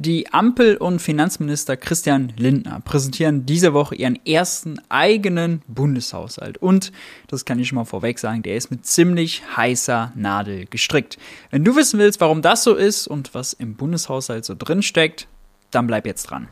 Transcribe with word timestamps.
Die 0.00 0.32
Ampel 0.32 0.76
und 0.76 1.02
Finanzminister 1.02 1.76
Christian 1.76 2.32
Lindner 2.36 2.78
präsentieren 2.78 3.46
diese 3.46 3.74
Woche 3.74 3.96
ihren 3.96 4.24
ersten 4.24 4.80
eigenen 4.88 5.62
Bundeshaushalt. 5.66 6.56
Und, 6.58 6.92
das 7.26 7.44
kann 7.44 7.58
ich 7.58 7.66
schon 7.66 7.74
mal 7.74 7.84
vorweg 7.84 8.20
sagen, 8.20 8.44
der 8.44 8.54
ist 8.54 8.70
mit 8.70 8.86
ziemlich 8.86 9.42
heißer 9.56 10.12
Nadel 10.14 10.66
gestrickt. 10.66 11.18
Wenn 11.50 11.64
du 11.64 11.74
wissen 11.74 11.98
willst, 11.98 12.20
warum 12.20 12.42
das 12.42 12.62
so 12.62 12.76
ist 12.76 13.08
und 13.08 13.34
was 13.34 13.54
im 13.54 13.74
Bundeshaushalt 13.74 14.44
so 14.44 14.54
drin 14.56 14.82
steckt, 14.82 15.26
dann 15.72 15.88
bleib 15.88 16.06
jetzt 16.06 16.30
dran. 16.30 16.46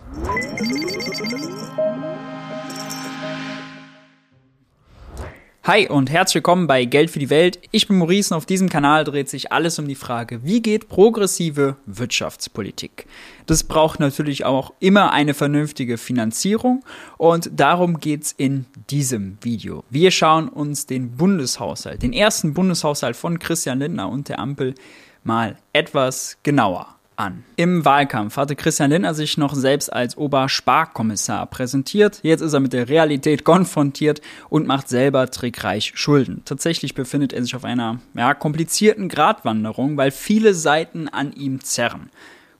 Hi 5.67 5.89
und 5.89 6.13
herzlich 6.13 6.37
willkommen 6.37 6.69
bei 6.69 6.85
Geld 6.85 7.11
für 7.11 7.19
die 7.19 7.29
Welt. 7.29 7.59
Ich 7.73 7.89
bin 7.89 7.99
Maurice 7.99 8.33
und 8.33 8.39
auf 8.39 8.47
diesem 8.47 8.69
Kanal 8.69 9.03
dreht 9.03 9.29
sich 9.29 9.51
alles 9.51 9.81
um 9.81 9.89
die 9.89 9.97
Frage, 9.97 10.45
wie 10.45 10.63
geht 10.63 10.89
progressive 10.89 11.75
Wirtschaftspolitik? 11.87 13.07
Das 13.47 13.65
braucht 13.65 13.99
natürlich 13.99 14.45
auch 14.45 14.73
immer 14.79 15.11
eine 15.11 15.35
vernünftige 15.35 15.99
Finanzierung 15.99 16.85
und 17.19 17.51
darum 17.53 17.99
geht's 17.99 18.31
in 18.31 18.67
diesem 18.91 19.39
Video. 19.43 19.83
Wir 19.91 20.13
schauen 20.13 20.49
uns 20.49 20.87
den 20.87 21.17
Bundeshaushalt, 21.17 22.01
den 22.01 22.13
ersten 22.13 22.55
Bundeshaushalt 22.55 23.17
von 23.17 23.41
Christian 23.41 23.81
Lindner 23.81 24.09
und 24.09 24.29
der 24.29 24.39
Ampel 24.39 24.77
mal 25.25 25.57
etwas 25.73 26.39
genauer 26.45 26.96
an. 27.17 27.45
Im 27.57 27.85
Wahlkampf 27.85 28.37
hatte 28.37 28.57
Christian 28.57 28.91
Lindner 28.91 29.15
sich 29.15 29.39
noch 29.39 29.55
selbst 29.55 29.93
als 29.93 30.17
Obersparkommissar 30.17 31.47
präsentiert. 31.47 32.21
Jetzt 32.23 32.41
ist 32.41 32.53
er 32.53 32.61
mit 32.61 32.73
der 32.73 32.89
Realität 32.89 33.45
konfrontiert 33.45 34.21
und 34.49 34.67
macht 34.67 34.89
selber 34.89 35.31
trickreich 35.31 35.93
Schulden. 35.95 36.43
Tatsächlich 36.45 36.95
befindet 36.95 37.33
er 37.33 37.43
sich 37.43 37.57
auf 37.57 37.65
einer 37.65 38.01
ja, 38.15 38.35
komplizierten 38.35 39.09
Gratwanderung, 39.09 39.97
weil 39.97 40.11
viele 40.11 40.55
Seiten 40.55 41.09
an 41.09 41.33
ihm 41.33 41.63
zerren. 41.63 42.11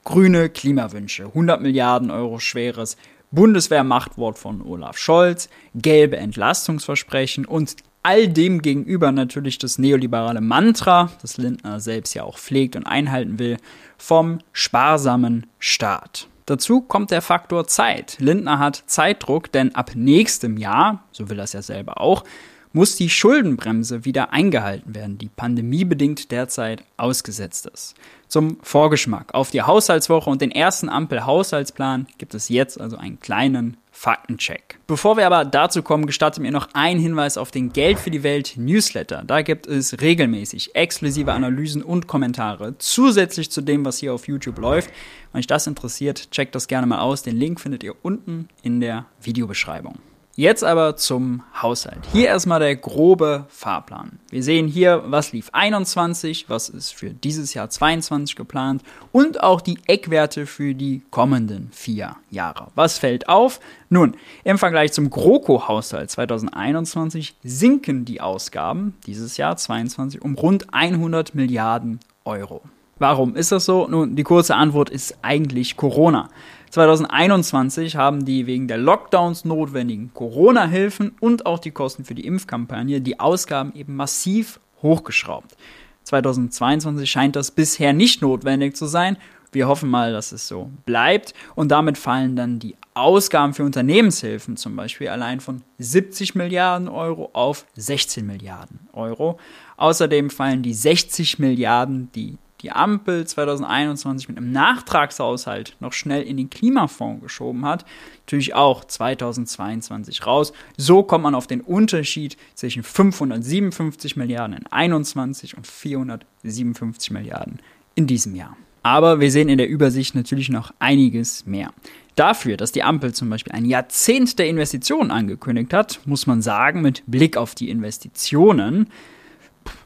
Grüne 0.03 0.49
Klimawünsche, 0.49 1.25
100 1.25 1.61
Milliarden 1.61 2.11
Euro 2.11 2.39
schweres 2.39 2.97
Bundeswehrmachtwort 3.31 4.37
von 4.37 4.61
Olaf 4.61 4.97
Scholz, 4.97 5.49
gelbe 5.75 6.17
Entlastungsversprechen 6.17 7.45
und 7.45 7.75
all 8.07 8.29
dem 8.29 8.61
gegenüber 8.61 9.11
natürlich 9.11 9.57
das 9.57 9.77
neoliberale 9.77 10.39
Mantra, 10.39 11.11
das 11.21 11.35
Lindner 11.35 11.81
selbst 11.81 12.13
ja 12.13 12.23
auch 12.23 12.37
pflegt 12.37 12.77
und 12.77 12.85
einhalten 12.87 13.37
will, 13.37 13.57
vom 13.97 14.39
sparsamen 14.53 15.45
Staat. 15.59 16.29
Dazu 16.45 16.79
kommt 16.79 17.11
der 17.11 17.21
Faktor 17.21 17.67
Zeit. 17.67 18.15
Lindner 18.21 18.59
hat 18.59 18.81
Zeitdruck, 18.85 19.51
denn 19.51 19.75
ab 19.75 19.91
nächstem 19.93 20.55
Jahr, 20.55 21.03
so 21.11 21.29
will 21.29 21.37
es 21.39 21.51
ja 21.51 21.61
selber 21.61 21.99
auch, 21.99 22.23
muss 22.71 22.95
die 22.95 23.09
Schuldenbremse 23.09 24.05
wieder 24.05 24.31
eingehalten 24.31 24.95
werden, 24.95 25.17
die 25.17 25.27
pandemiebedingt 25.27 26.31
derzeit 26.31 26.85
ausgesetzt 26.95 27.65
ist. 27.65 27.95
Zum 28.29 28.57
Vorgeschmack 28.61 29.33
auf 29.33 29.51
die 29.51 29.63
Haushaltswoche 29.63 30.29
und 30.29 30.41
den 30.41 30.51
ersten 30.51 30.87
Ampel-Haushaltsplan 30.87 32.07
gibt 32.17 32.35
es 32.35 32.47
jetzt 32.47 32.79
also 32.79 32.95
einen 32.95 33.19
kleinen 33.19 33.75
Faktencheck. 33.99 34.77
Bevor 34.85 35.17
wir 35.17 35.25
aber 35.25 35.43
dazu 35.43 35.81
kommen, 35.81 36.05
gestattet 36.05 36.43
mir 36.43 36.51
noch 36.51 36.69
ein 36.73 36.99
Hinweis 36.99 37.35
auf 37.35 37.49
den 37.49 37.73
Geld 37.73 37.97
für 37.97 38.11
die 38.11 38.21
Welt 38.21 38.53
Newsletter. 38.55 39.23
Da 39.25 39.41
gibt 39.41 39.65
es 39.65 39.99
regelmäßig 39.99 40.75
exklusive 40.75 41.33
Analysen 41.33 41.81
und 41.81 42.05
Kommentare 42.05 42.77
zusätzlich 42.77 43.49
zu 43.49 43.61
dem, 43.61 43.83
was 43.85 43.97
hier 43.97 44.13
auf 44.13 44.27
YouTube 44.27 44.59
läuft. 44.59 44.91
Wenn 45.31 45.39
euch 45.39 45.47
das 45.47 45.65
interessiert, 45.65 46.29
checkt 46.29 46.53
das 46.53 46.67
gerne 46.67 46.85
mal 46.85 46.99
aus. 46.99 47.23
Den 47.23 47.37
Link 47.37 47.59
findet 47.59 47.83
ihr 47.83 47.95
unten 48.03 48.49
in 48.61 48.81
der 48.81 49.07
Videobeschreibung. 49.19 49.97
Jetzt 50.39 50.63
aber 50.63 50.95
zum 50.97 51.41
Haushalt. 51.63 52.05
Hier 52.11 52.27
erstmal 52.27 52.59
der 52.59 52.75
grobe 52.75 53.45
Fahrplan. 53.49 54.19
Wir 54.29 54.43
sehen 54.43 54.67
hier, 54.67 55.01
was 55.07 55.31
lief 55.31 55.49
21, 55.51 56.47
was 56.47 56.69
ist 56.69 56.93
für 56.93 57.09
dieses 57.09 57.55
Jahr 57.55 57.71
22 57.71 58.35
geplant 58.35 58.83
und 59.11 59.41
auch 59.41 59.61
die 59.61 59.79
Eckwerte 59.87 60.45
für 60.45 60.75
die 60.75 61.01
kommenden 61.09 61.71
vier 61.71 62.17
Jahre. 62.29 62.67
Was 62.75 62.99
fällt 62.99 63.27
auf? 63.27 63.59
Nun, 63.89 64.15
im 64.43 64.59
Vergleich 64.59 64.93
zum 64.93 65.09
GroKo-Haushalt 65.09 66.11
2021 66.11 67.35
sinken 67.43 68.05
die 68.05 68.21
Ausgaben 68.21 68.93
dieses 69.07 69.37
Jahr 69.37 69.57
22 69.57 70.21
um 70.21 70.35
rund 70.35 70.71
100 70.71 71.33
Milliarden 71.33 71.99
Euro. 72.25 72.61
Warum 72.99 73.35
ist 73.35 73.51
das 73.51 73.65
so? 73.65 73.87
Nun, 73.87 74.15
die 74.15 74.23
kurze 74.23 74.55
Antwort 74.55 74.89
ist 74.89 75.17
eigentlich 75.21 75.77
Corona. 75.77 76.29
2021 76.69 77.95
haben 77.95 78.25
die 78.25 78.45
wegen 78.45 78.67
der 78.67 78.77
Lockdowns 78.77 79.45
notwendigen 79.45 80.11
Corona-Hilfen 80.13 81.15
und 81.19 81.45
auch 81.45 81.59
die 81.59 81.71
Kosten 81.71 82.05
für 82.05 82.15
die 82.15 82.25
Impfkampagne 82.25 83.01
die 83.01 83.19
Ausgaben 83.19 83.73
eben 83.75 83.95
massiv 83.95 84.59
hochgeschraubt. 84.81 85.55
2022 86.03 87.09
scheint 87.09 87.35
das 87.35 87.51
bisher 87.51 87.93
nicht 87.93 88.21
notwendig 88.21 88.75
zu 88.75 88.85
sein. 88.85 89.17
Wir 89.51 89.67
hoffen 89.67 89.89
mal, 89.89 90.11
dass 90.11 90.31
es 90.31 90.47
so 90.47 90.69
bleibt. 90.85 91.33
Und 91.55 91.69
damit 91.69 91.97
fallen 91.97 92.35
dann 92.35 92.59
die 92.59 92.75
Ausgaben 92.93 93.53
für 93.53 93.63
Unternehmenshilfen 93.63 94.57
zum 94.57 94.75
Beispiel 94.75 95.09
allein 95.09 95.39
von 95.39 95.61
70 95.77 96.35
Milliarden 96.35 96.87
Euro 96.87 97.29
auf 97.33 97.65
16 97.75 98.25
Milliarden 98.25 98.79
Euro. 98.93 99.39
Außerdem 99.77 100.29
fallen 100.29 100.63
die 100.63 100.73
60 100.73 101.39
Milliarden, 101.39 102.11
die 102.13 102.37
die 102.61 102.71
Ampel 102.71 103.25
2021 103.25 104.29
mit 104.29 104.37
einem 104.37 104.51
Nachtragshaushalt 104.51 105.75
noch 105.79 105.93
schnell 105.93 106.23
in 106.23 106.37
den 106.37 106.49
Klimafonds 106.49 107.21
geschoben 107.21 107.65
hat, 107.65 107.85
natürlich 108.25 108.55
auch 108.55 108.83
2022 108.83 110.25
raus. 110.25 110.53
So 110.75 111.03
kommt 111.03 111.23
man 111.23 111.35
auf 111.35 111.47
den 111.47 111.61
Unterschied 111.61 112.37
zwischen 112.55 112.83
557 112.83 114.15
Milliarden 114.15 114.57
in 114.57 114.67
21 114.67 115.57
und 115.57 115.67
457 115.67 117.11
Milliarden 117.11 117.59
in 117.95 118.07
diesem 118.07 118.35
Jahr. 118.35 118.57
Aber 118.83 119.19
wir 119.19 119.31
sehen 119.31 119.49
in 119.49 119.57
der 119.57 119.67
Übersicht 119.67 120.15
natürlich 120.15 120.49
noch 120.49 120.73
einiges 120.79 121.45
mehr. 121.45 121.73
Dafür, 122.15 122.57
dass 122.57 122.71
die 122.71 122.83
Ampel 122.83 123.13
zum 123.13 123.29
Beispiel 123.29 123.53
ein 123.53 123.65
Jahrzehnt 123.65 124.39
der 124.39 124.47
Investitionen 124.47 125.11
angekündigt 125.11 125.73
hat, 125.73 125.99
muss 126.05 126.25
man 126.25 126.41
sagen, 126.41 126.81
mit 126.81 127.03
Blick 127.05 127.37
auf 127.37 127.53
die 127.53 127.69
Investitionen, 127.69 128.89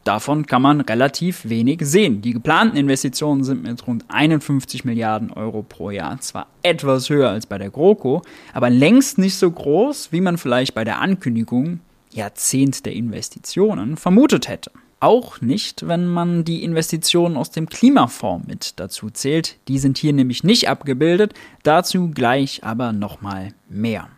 davon 0.03 0.45
kann 0.45 0.61
man 0.61 0.81
relativ 0.81 1.47
wenig 1.49 1.79
sehen. 1.83 2.21
Die 2.21 2.33
geplanten 2.33 2.77
Investitionen 2.77 3.43
sind 3.43 3.63
mit 3.63 3.85
rund 3.87 4.05
51 4.07 4.85
Milliarden 4.85 5.31
Euro 5.31 5.63
pro 5.63 5.91
Jahr 5.91 6.19
zwar 6.19 6.47
etwas 6.63 7.09
höher 7.09 7.29
als 7.29 7.45
bei 7.45 7.57
der 7.57 7.69
GroKo, 7.69 8.21
aber 8.53 8.69
längst 8.69 9.17
nicht 9.17 9.35
so 9.35 9.49
groß, 9.49 10.11
wie 10.11 10.21
man 10.21 10.37
vielleicht 10.37 10.73
bei 10.73 10.83
der 10.83 10.99
Ankündigung 10.99 11.79
Jahrzehnt 12.11 12.85
der 12.85 12.93
Investitionen 12.93 13.97
vermutet 13.97 14.47
hätte. 14.47 14.71
Auch 14.99 15.41
nicht, 15.41 15.87
wenn 15.87 16.07
man 16.07 16.43
die 16.43 16.63
Investitionen 16.63 17.35
aus 17.35 17.49
dem 17.49 17.67
Klimafonds 17.67 18.47
mit 18.47 18.79
dazu 18.79 19.09
zählt. 19.09 19.57
Die 19.67 19.79
sind 19.79 19.97
hier 19.97 20.13
nämlich 20.13 20.43
nicht 20.43 20.69
abgebildet. 20.69 21.33
Dazu 21.63 22.11
gleich 22.11 22.63
aber 22.63 22.93
nochmal 22.93 23.49
mehr. 23.67 24.09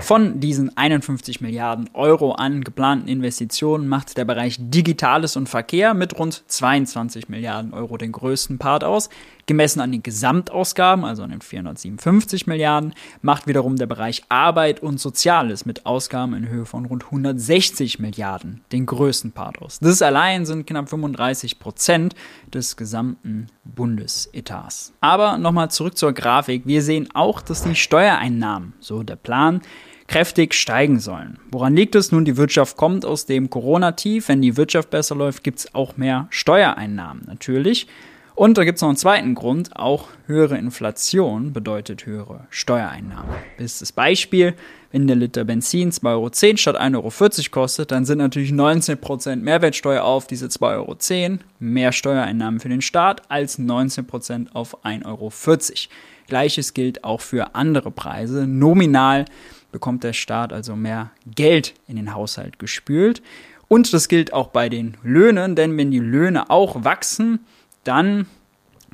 Von 0.00 0.40
diesen 0.40 0.76
51 0.76 1.40
Milliarden 1.40 1.90
Euro 1.94 2.32
an 2.32 2.62
geplanten 2.62 3.08
Investitionen 3.08 3.88
macht 3.88 4.16
der 4.16 4.24
Bereich 4.24 4.56
Digitales 4.58 5.36
und 5.36 5.48
Verkehr 5.48 5.94
mit 5.94 6.18
rund 6.18 6.44
22 6.46 7.28
Milliarden 7.28 7.72
Euro 7.74 7.96
den 7.96 8.12
größten 8.12 8.58
Part 8.58 8.84
aus. 8.84 9.08
Gemessen 9.46 9.80
an 9.80 9.92
den 9.92 10.02
Gesamtausgaben, 10.02 11.04
also 11.04 11.22
an 11.22 11.30
den 11.30 11.40
457 11.40 12.46
Milliarden, 12.46 12.94
macht 13.22 13.46
wiederum 13.46 13.76
der 13.76 13.86
Bereich 13.86 14.24
Arbeit 14.28 14.82
und 14.82 14.98
Soziales 14.98 15.64
mit 15.64 15.86
Ausgaben 15.86 16.34
in 16.34 16.48
Höhe 16.48 16.66
von 16.66 16.84
rund 16.86 17.04
160 17.04 18.00
Milliarden 18.00 18.62
den 18.72 18.86
größten 18.86 19.32
Part 19.32 19.62
aus. 19.62 19.78
Das 19.78 20.02
allein 20.02 20.46
sind 20.46 20.66
knapp 20.66 20.88
35 20.88 21.58
Prozent 21.60 22.14
des 22.52 22.76
gesamten 22.76 23.46
Bundesetats. 23.64 24.92
Aber 25.00 25.38
nochmal 25.38 25.70
zurück 25.70 25.96
zur 25.96 26.12
Grafik. 26.12 26.62
Wir 26.66 26.82
sehen 26.82 27.08
auch, 27.14 27.40
dass 27.40 27.62
die 27.62 27.76
Steuereinnahmen, 27.76 28.74
so 28.80 29.02
der 29.02 29.16
Plan, 29.16 29.60
kräftig 30.08 30.54
steigen 30.54 31.00
sollen. 31.00 31.38
Woran 31.50 31.74
liegt 31.74 31.94
es 31.94 32.12
nun? 32.12 32.24
Die 32.24 32.36
Wirtschaft 32.36 32.76
kommt 32.76 33.04
aus 33.04 33.26
dem 33.26 33.50
Corona-Tief. 33.50 34.28
Wenn 34.28 34.42
die 34.42 34.56
Wirtschaft 34.56 34.90
besser 34.90 35.14
läuft, 35.14 35.42
gibt 35.44 35.60
es 35.60 35.74
auch 35.74 35.96
mehr 35.96 36.28
Steuereinnahmen 36.30 37.24
natürlich. 37.26 37.86
Und 38.36 38.58
da 38.58 38.64
gibt 38.64 38.76
es 38.76 38.82
noch 38.82 38.90
einen 38.90 38.98
zweiten 38.98 39.34
Grund, 39.34 39.74
auch 39.76 40.08
höhere 40.26 40.58
Inflation 40.58 41.54
bedeutet 41.54 42.04
höhere 42.04 42.46
Steuereinnahmen. 42.50 43.34
Bestes 43.56 43.92
Beispiel, 43.92 44.52
wenn 44.92 45.06
der 45.06 45.16
Liter 45.16 45.44
Benzin 45.44 45.90
2,10 45.90 46.06
Euro 46.06 46.30
statt 46.58 46.78
1,40 46.78 46.96
Euro 46.96 47.50
kostet, 47.50 47.90
dann 47.92 48.04
sind 48.04 48.18
natürlich 48.18 48.50
19% 48.50 49.36
Mehrwertsteuer 49.36 50.04
auf 50.04 50.26
diese 50.26 50.48
2,10 50.48 51.24
Euro 51.30 51.38
mehr 51.60 51.92
Steuereinnahmen 51.92 52.60
für 52.60 52.68
den 52.68 52.82
Staat 52.82 53.22
als 53.30 53.58
19% 53.58 54.52
auf 54.52 54.84
1,40 54.84 55.06
Euro. 55.06 55.32
Gleiches 56.28 56.74
gilt 56.74 57.04
auch 57.04 57.22
für 57.22 57.54
andere 57.54 57.90
Preise. 57.90 58.46
Nominal 58.46 59.24
bekommt 59.72 60.04
der 60.04 60.12
Staat 60.12 60.52
also 60.52 60.76
mehr 60.76 61.10
Geld 61.34 61.72
in 61.88 61.96
den 61.96 62.12
Haushalt 62.12 62.58
gespült. 62.58 63.22
Und 63.68 63.94
das 63.94 64.08
gilt 64.08 64.34
auch 64.34 64.48
bei 64.48 64.68
den 64.68 64.98
Löhnen, 65.02 65.56
denn 65.56 65.74
wenn 65.78 65.90
die 65.90 66.00
Löhne 66.00 66.50
auch 66.50 66.84
wachsen, 66.84 67.40
dann 67.86 68.26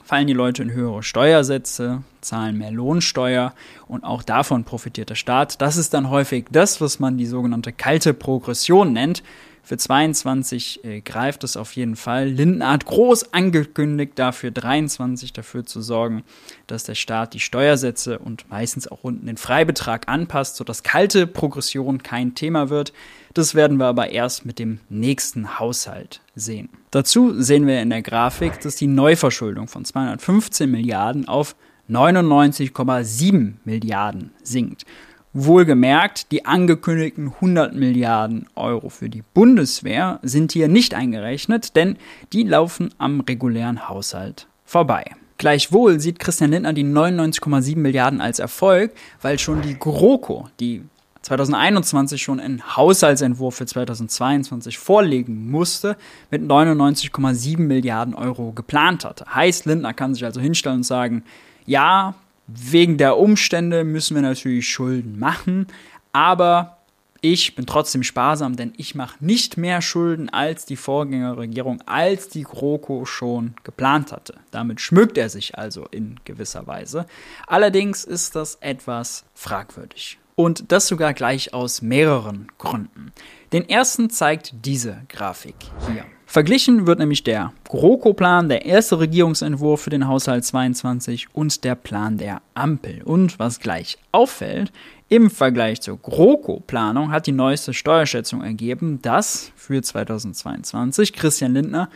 fallen 0.04 0.26
die 0.26 0.32
Leute 0.32 0.62
in 0.62 0.72
höhere 0.72 1.02
Steuersätze, 1.02 2.02
zahlen 2.20 2.58
mehr 2.58 2.70
Lohnsteuer 2.70 3.54
und 3.86 4.04
auch 4.04 4.22
davon 4.22 4.64
profitiert 4.64 5.10
der 5.10 5.14
Staat. 5.14 5.60
Das 5.62 5.76
ist 5.76 5.94
dann 5.94 6.10
häufig 6.10 6.46
das, 6.50 6.80
was 6.80 6.98
man 6.98 7.18
die 7.18 7.26
sogenannte 7.26 7.72
kalte 7.72 8.14
Progression 8.14 8.92
nennt. 8.92 9.22
Für 9.64 9.76
22 9.76 10.84
äh, 10.84 11.00
greift 11.02 11.44
es 11.44 11.56
auf 11.56 11.72
jeden 11.76 11.94
Fall. 11.94 12.28
Lindner 12.28 12.72
hat 12.72 12.84
groß 12.84 13.32
angekündigt, 13.32 14.14
dafür 14.16 14.50
23 14.50 15.32
dafür 15.32 15.64
zu 15.64 15.80
sorgen, 15.80 16.24
dass 16.66 16.82
der 16.82 16.96
Staat 16.96 17.32
die 17.32 17.40
Steuersätze 17.40 18.18
und 18.18 18.50
meistens 18.50 18.88
auch 18.88 19.04
unten 19.04 19.26
den 19.26 19.36
Freibetrag 19.36 20.08
anpasst, 20.08 20.56
sodass 20.56 20.82
kalte 20.82 21.28
Progression 21.28 22.02
kein 22.02 22.34
Thema 22.34 22.70
wird. 22.70 22.92
Das 23.34 23.54
werden 23.54 23.76
wir 23.76 23.86
aber 23.86 24.10
erst 24.10 24.44
mit 24.44 24.58
dem 24.58 24.80
nächsten 24.88 25.60
Haushalt 25.60 26.20
sehen. 26.34 26.68
Dazu 26.90 27.40
sehen 27.40 27.66
wir 27.68 27.80
in 27.80 27.90
der 27.90 28.02
Grafik, 28.02 28.60
dass 28.60 28.74
die 28.74 28.88
Neuverschuldung 28.88 29.68
von 29.68 29.84
215 29.84 30.68
Milliarden 30.68 31.28
auf 31.28 31.54
99,7 31.88 33.54
Milliarden 33.64 34.32
sinkt. 34.42 34.84
Wohlgemerkt, 35.34 36.30
die 36.30 36.44
angekündigten 36.44 37.32
100 37.34 37.74
Milliarden 37.74 38.46
Euro 38.54 38.90
für 38.90 39.08
die 39.08 39.22
Bundeswehr 39.34 40.20
sind 40.22 40.52
hier 40.52 40.68
nicht 40.68 40.94
eingerechnet, 40.94 41.74
denn 41.74 41.96
die 42.32 42.42
laufen 42.42 42.94
am 42.98 43.20
regulären 43.20 43.88
Haushalt 43.88 44.46
vorbei. 44.64 45.04
Gleichwohl 45.38 46.00
sieht 46.00 46.18
Christian 46.18 46.50
Lindner 46.50 46.72
die 46.72 46.84
99,7 46.84 47.76
Milliarden 47.76 48.20
als 48.20 48.38
Erfolg, 48.38 48.92
weil 49.22 49.38
schon 49.38 49.62
die 49.62 49.78
GroKo, 49.78 50.48
die 50.60 50.82
2021 51.22 52.22
schon 52.22 52.38
einen 52.38 52.76
Haushaltsentwurf 52.76 53.54
für 53.54 53.66
2022 53.66 54.78
vorlegen 54.78 55.50
musste, 55.50 55.96
mit 56.30 56.42
99,7 56.42 57.58
Milliarden 57.58 58.14
Euro 58.14 58.52
geplant 58.52 59.04
hatte. 59.04 59.24
Heißt, 59.34 59.66
Lindner 59.66 59.94
kann 59.94 60.14
sich 60.14 60.24
also 60.24 60.40
hinstellen 60.40 60.78
und 60.78 60.82
sagen, 60.84 61.24
ja, 61.64 62.14
wegen 62.46 62.98
der 62.98 63.18
Umstände 63.18 63.84
müssen 63.84 64.14
wir 64.14 64.22
natürlich 64.22 64.68
Schulden 64.68 65.18
machen, 65.18 65.66
aber 66.12 66.78
ich 67.24 67.54
bin 67.54 67.66
trotzdem 67.66 68.02
sparsam, 68.02 68.56
denn 68.56 68.72
ich 68.76 68.96
mache 68.96 69.24
nicht 69.24 69.56
mehr 69.56 69.80
Schulden 69.80 70.28
als 70.28 70.66
die 70.66 70.74
Vorgängerregierung, 70.74 71.80
als 71.86 72.28
die 72.28 72.42
GroKo 72.42 73.04
schon 73.04 73.54
geplant 73.62 74.10
hatte. 74.10 74.40
Damit 74.50 74.80
schmückt 74.80 75.16
er 75.16 75.28
sich 75.28 75.56
also 75.56 75.86
in 75.92 76.18
gewisser 76.24 76.66
Weise. 76.66 77.06
Allerdings 77.46 78.02
ist 78.02 78.34
das 78.34 78.56
etwas 78.56 79.24
fragwürdig. 79.34 80.18
Und 80.34 80.72
das 80.72 80.88
sogar 80.88 81.14
gleich 81.14 81.54
aus 81.54 81.80
mehreren 81.80 82.48
Gründen. 82.58 83.12
Den 83.52 83.68
ersten 83.68 84.10
zeigt 84.10 84.52
diese 84.64 85.02
Grafik 85.08 85.54
hier. 85.86 86.04
Verglichen 86.32 86.86
wird 86.86 86.98
nämlich 86.98 87.24
der 87.24 87.52
GroKo-Plan, 87.68 88.48
der 88.48 88.64
erste 88.64 88.98
Regierungsentwurf 88.98 89.82
für 89.82 89.90
den 89.90 90.08
Haushalt 90.08 90.46
22 90.46 91.26
und 91.34 91.62
der 91.62 91.74
Plan 91.74 92.16
der 92.16 92.40
Ampel. 92.54 93.02
Und 93.02 93.38
was 93.38 93.60
gleich 93.60 93.98
auffällt, 94.12 94.72
im 95.10 95.28
Vergleich 95.28 95.82
zur 95.82 95.98
GroKo-Planung 95.98 97.12
hat 97.12 97.26
die 97.26 97.32
neueste 97.32 97.74
Steuerschätzung 97.74 98.42
ergeben, 98.42 99.02
dass 99.02 99.52
für 99.56 99.82
2022 99.82 101.12
Christian 101.12 101.52
Lindner 101.52 101.90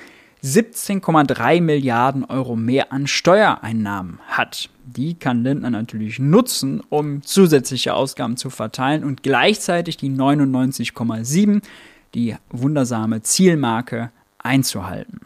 17,3 0.44 1.62
Milliarden 1.62 2.26
Euro 2.26 2.56
mehr 2.56 2.92
an 2.92 3.06
Steuereinnahmen 3.06 4.18
hat. 4.26 4.68
Die 4.84 5.14
kann 5.14 5.44
Lindner 5.44 5.70
natürlich 5.70 6.18
nutzen, 6.18 6.82
um 6.90 7.22
zusätzliche 7.22 7.94
Ausgaben 7.94 8.36
zu 8.36 8.50
verteilen 8.50 9.02
und 9.02 9.22
gleichzeitig 9.22 9.96
die 9.96 10.10
99,7, 10.10 11.62
die 12.14 12.36
wundersame 12.50 13.22
Zielmarke, 13.22 14.10
einzuhalten. 14.46 15.20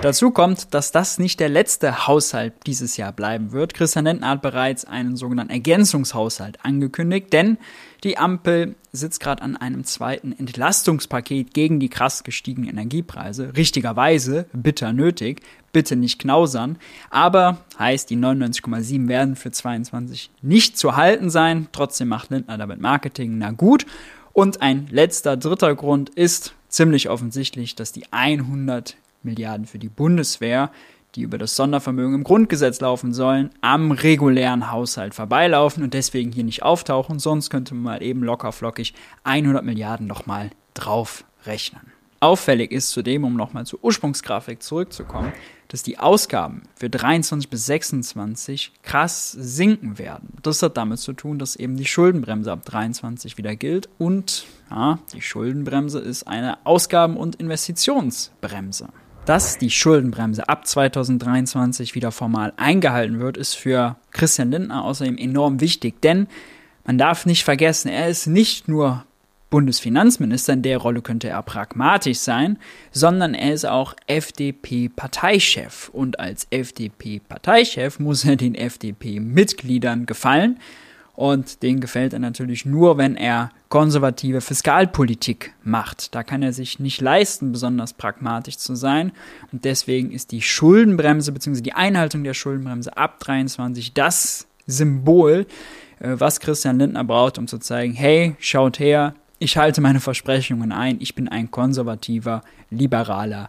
Dazu 0.00 0.30
kommt, 0.30 0.74
dass 0.74 0.92
das 0.92 1.18
nicht 1.18 1.40
der 1.40 1.48
letzte 1.48 2.06
Haushalt 2.06 2.52
dieses 2.66 2.96
Jahr 2.96 3.10
bleiben 3.10 3.50
wird. 3.50 3.74
Christian 3.74 4.04
Lindner 4.04 4.28
hat 4.28 4.42
bereits 4.42 4.84
einen 4.84 5.16
sogenannten 5.16 5.52
Ergänzungshaushalt 5.52 6.64
angekündigt, 6.64 7.32
denn 7.32 7.58
die 8.04 8.16
Ampel 8.16 8.76
sitzt 8.92 9.18
gerade 9.18 9.42
an 9.42 9.56
einem 9.56 9.82
zweiten 9.82 10.30
Entlastungspaket 10.30 11.52
gegen 11.52 11.80
die 11.80 11.88
krass 11.88 12.22
gestiegenen 12.22 12.70
Energiepreise. 12.70 13.56
Richtigerweise, 13.56 14.46
bitter 14.52 14.92
nötig, 14.92 15.40
bitte 15.72 15.96
nicht 15.96 16.20
knausern. 16.20 16.78
Aber 17.10 17.58
heißt, 17.76 18.08
die 18.08 18.16
99,7 18.16 19.08
werden 19.08 19.34
für 19.34 19.50
22 19.50 20.30
nicht 20.42 20.78
zu 20.78 20.94
halten 20.94 21.28
sein. 21.28 21.66
Trotzdem 21.72 22.06
macht 22.06 22.30
Lindner 22.30 22.56
damit 22.56 22.80
Marketing, 22.80 23.38
na 23.38 23.50
gut. 23.50 23.84
Und 24.32 24.62
ein 24.62 24.86
letzter, 24.92 25.36
dritter 25.36 25.74
Grund 25.74 26.10
ist 26.10 26.54
ziemlich 26.68 27.08
offensichtlich, 27.08 27.74
dass 27.74 27.92
die 27.92 28.04
100 28.12 28.96
Milliarden 29.22 29.66
für 29.66 29.78
die 29.78 29.88
Bundeswehr, 29.88 30.70
die 31.14 31.22
über 31.22 31.38
das 31.38 31.56
Sondervermögen 31.56 32.14
im 32.14 32.24
Grundgesetz 32.24 32.80
laufen 32.80 33.12
sollen, 33.12 33.50
am 33.60 33.90
regulären 33.90 34.70
Haushalt 34.70 35.14
vorbeilaufen 35.14 35.82
und 35.82 35.94
deswegen 35.94 36.32
hier 36.32 36.44
nicht 36.44 36.62
auftauchen. 36.62 37.18
Sonst 37.18 37.50
könnte 37.50 37.74
man 37.74 37.82
mal 37.82 38.02
eben 38.02 38.22
locker 38.22 38.52
flockig 38.52 38.94
100 39.24 39.64
Milliarden 39.64 40.06
nochmal 40.06 40.50
drauf 40.74 41.24
rechnen. 41.46 41.97
Auffällig 42.20 42.72
ist 42.72 42.90
zudem, 42.90 43.24
um 43.24 43.36
nochmal 43.36 43.64
zur 43.64 43.82
Ursprungsgrafik 43.82 44.62
zurückzukommen, 44.62 45.32
dass 45.68 45.82
die 45.82 45.98
Ausgaben 45.98 46.62
für 46.74 46.90
23 46.90 47.48
bis 47.48 47.66
26 47.66 48.72
krass 48.82 49.32
sinken 49.32 49.98
werden. 49.98 50.30
Das 50.42 50.62
hat 50.62 50.76
damit 50.76 50.98
zu 50.98 51.12
tun, 51.12 51.38
dass 51.38 51.54
eben 51.54 51.76
die 51.76 51.86
Schuldenbremse 51.86 52.50
ab 52.50 52.64
23 52.64 53.38
wieder 53.38 53.54
gilt 53.54 53.88
und 53.98 54.46
ja, 54.70 54.98
die 55.12 55.22
Schuldenbremse 55.22 56.00
ist 56.00 56.26
eine 56.26 56.66
Ausgaben- 56.66 57.16
und 57.16 57.36
Investitionsbremse. 57.36 58.88
Dass 59.24 59.58
die 59.58 59.70
Schuldenbremse 59.70 60.48
ab 60.48 60.66
2023 60.66 61.94
wieder 61.94 62.10
formal 62.10 62.52
eingehalten 62.56 63.20
wird, 63.20 63.36
ist 63.36 63.54
für 63.54 63.96
Christian 64.10 64.50
Lindner 64.50 64.84
außerdem 64.84 65.18
enorm 65.18 65.60
wichtig, 65.60 66.00
denn 66.00 66.26
man 66.84 66.96
darf 66.96 67.26
nicht 67.26 67.44
vergessen, 67.44 67.88
er 67.88 68.08
ist 68.08 68.26
nicht 68.26 68.66
nur 68.66 69.04
Bundesfinanzminister, 69.50 70.52
in 70.52 70.62
der 70.62 70.78
Rolle 70.78 71.00
könnte 71.00 71.28
er 71.28 71.42
pragmatisch 71.42 72.18
sein, 72.18 72.58
sondern 72.90 73.34
er 73.34 73.54
ist 73.54 73.66
auch 73.66 73.94
FDP-Parteichef. 74.06 75.88
Und 75.92 76.20
als 76.20 76.46
FDP-Parteichef 76.50 77.98
muss 77.98 78.24
er 78.24 78.36
den 78.36 78.54
FDP-Mitgliedern 78.54 80.06
gefallen. 80.06 80.58
Und 81.14 81.64
denen 81.64 81.80
gefällt 81.80 82.12
er 82.12 82.20
natürlich 82.20 82.64
nur, 82.64 82.96
wenn 82.96 83.16
er 83.16 83.50
konservative 83.70 84.40
Fiskalpolitik 84.40 85.52
macht. 85.64 86.14
Da 86.14 86.22
kann 86.22 86.42
er 86.42 86.52
sich 86.52 86.78
nicht 86.78 87.00
leisten, 87.00 87.50
besonders 87.50 87.92
pragmatisch 87.92 88.56
zu 88.58 88.76
sein. 88.76 89.10
Und 89.50 89.64
deswegen 89.64 90.12
ist 90.12 90.30
die 90.30 90.42
Schuldenbremse 90.42 91.32
bzw. 91.32 91.60
die 91.60 91.72
Einhaltung 91.72 92.22
der 92.22 92.34
Schuldenbremse 92.34 92.96
ab 92.96 93.18
23 93.18 93.94
das 93.94 94.46
Symbol, 94.68 95.46
äh, 95.98 96.14
was 96.18 96.38
Christian 96.38 96.78
Lindner 96.78 97.02
braucht, 97.02 97.38
um 97.38 97.48
zu 97.48 97.58
zeigen, 97.58 97.94
hey, 97.94 98.36
schaut 98.38 98.78
her, 98.78 99.14
ich 99.38 99.56
halte 99.56 99.80
meine 99.80 100.00
Versprechungen 100.00 100.72
ein. 100.72 101.00
Ich 101.00 101.14
bin 101.14 101.28
ein 101.28 101.50
konservativer, 101.50 102.42
liberaler 102.70 103.48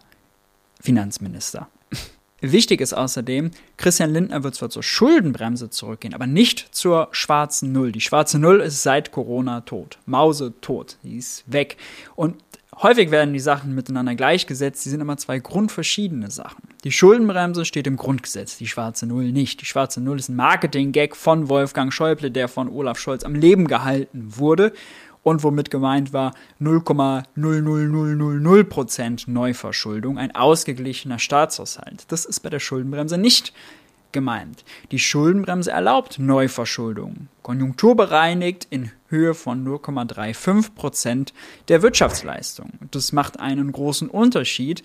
Finanzminister. 0.80 1.68
Wichtig 2.40 2.80
ist 2.80 2.94
außerdem, 2.94 3.50
Christian 3.76 4.12
Lindner 4.12 4.42
wird 4.42 4.54
zwar 4.54 4.70
zur 4.70 4.82
Schuldenbremse 4.82 5.68
zurückgehen, 5.68 6.14
aber 6.14 6.26
nicht 6.26 6.74
zur 6.74 7.08
schwarzen 7.10 7.72
Null. 7.72 7.92
Die 7.92 8.00
schwarze 8.00 8.38
Null 8.38 8.60
ist 8.60 8.82
seit 8.82 9.12
Corona 9.12 9.60
tot. 9.62 9.98
Mause 10.06 10.54
tot. 10.60 10.96
Die 11.02 11.16
ist 11.16 11.44
weg. 11.46 11.76
Und 12.14 12.36
häufig 12.80 13.10
werden 13.10 13.34
die 13.34 13.40
Sachen 13.40 13.74
miteinander 13.74 14.14
gleichgesetzt. 14.14 14.84
Die 14.84 14.88
sind 14.90 15.00
immer 15.00 15.18
zwei 15.18 15.38
grundverschiedene 15.38 16.30
Sachen. 16.30 16.62
Die 16.84 16.92
Schuldenbremse 16.92 17.66
steht 17.66 17.86
im 17.86 17.96
Grundgesetz, 17.98 18.56
die 18.56 18.68
schwarze 18.68 19.06
Null 19.06 19.32
nicht. 19.32 19.60
Die 19.60 19.66
schwarze 19.66 20.00
Null 20.00 20.18
ist 20.18 20.30
ein 20.30 20.36
Marketing-Gag 20.36 21.16
von 21.16 21.50
Wolfgang 21.50 21.92
Schäuble, 21.92 22.30
der 22.30 22.48
von 22.48 22.70
Olaf 22.70 22.98
Scholz 22.98 23.24
am 23.24 23.34
Leben 23.34 23.66
gehalten 23.66 24.38
wurde 24.38 24.72
und 25.22 25.42
womit 25.42 25.70
gemeint 25.70 26.12
war 26.12 26.34
0,00000% 26.60 29.30
Neuverschuldung, 29.30 30.18
ein 30.18 30.34
ausgeglichener 30.34 31.18
Staatshaushalt. 31.18 32.04
Das 32.08 32.24
ist 32.24 32.40
bei 32.40 32.50
der 32.50 32.60
Schuldenbremse 32.60 33.18
nicht 33.18 33.52
gemeint. 34.12 34.64
Die 34.90 34.98
Schuldenbremse 34.98 35.70
erlaubt 35.70 36.18
Neuverschuldung, 36.18 37.28
konjunkturbereinigt 37.42 38.66
in 38.70 38.90
Höhe 39.08 39.34
von 39.34 39.66
0,35% 39.66 41.32
der 41.68 41.82
Wirtschaftsleistung. 41.82 42.72
Das 42.90 43.12
macht 43.12 43.40
einen 43.40 43.72
großen 43.72 44.08
Unterschied. 44.08 44.82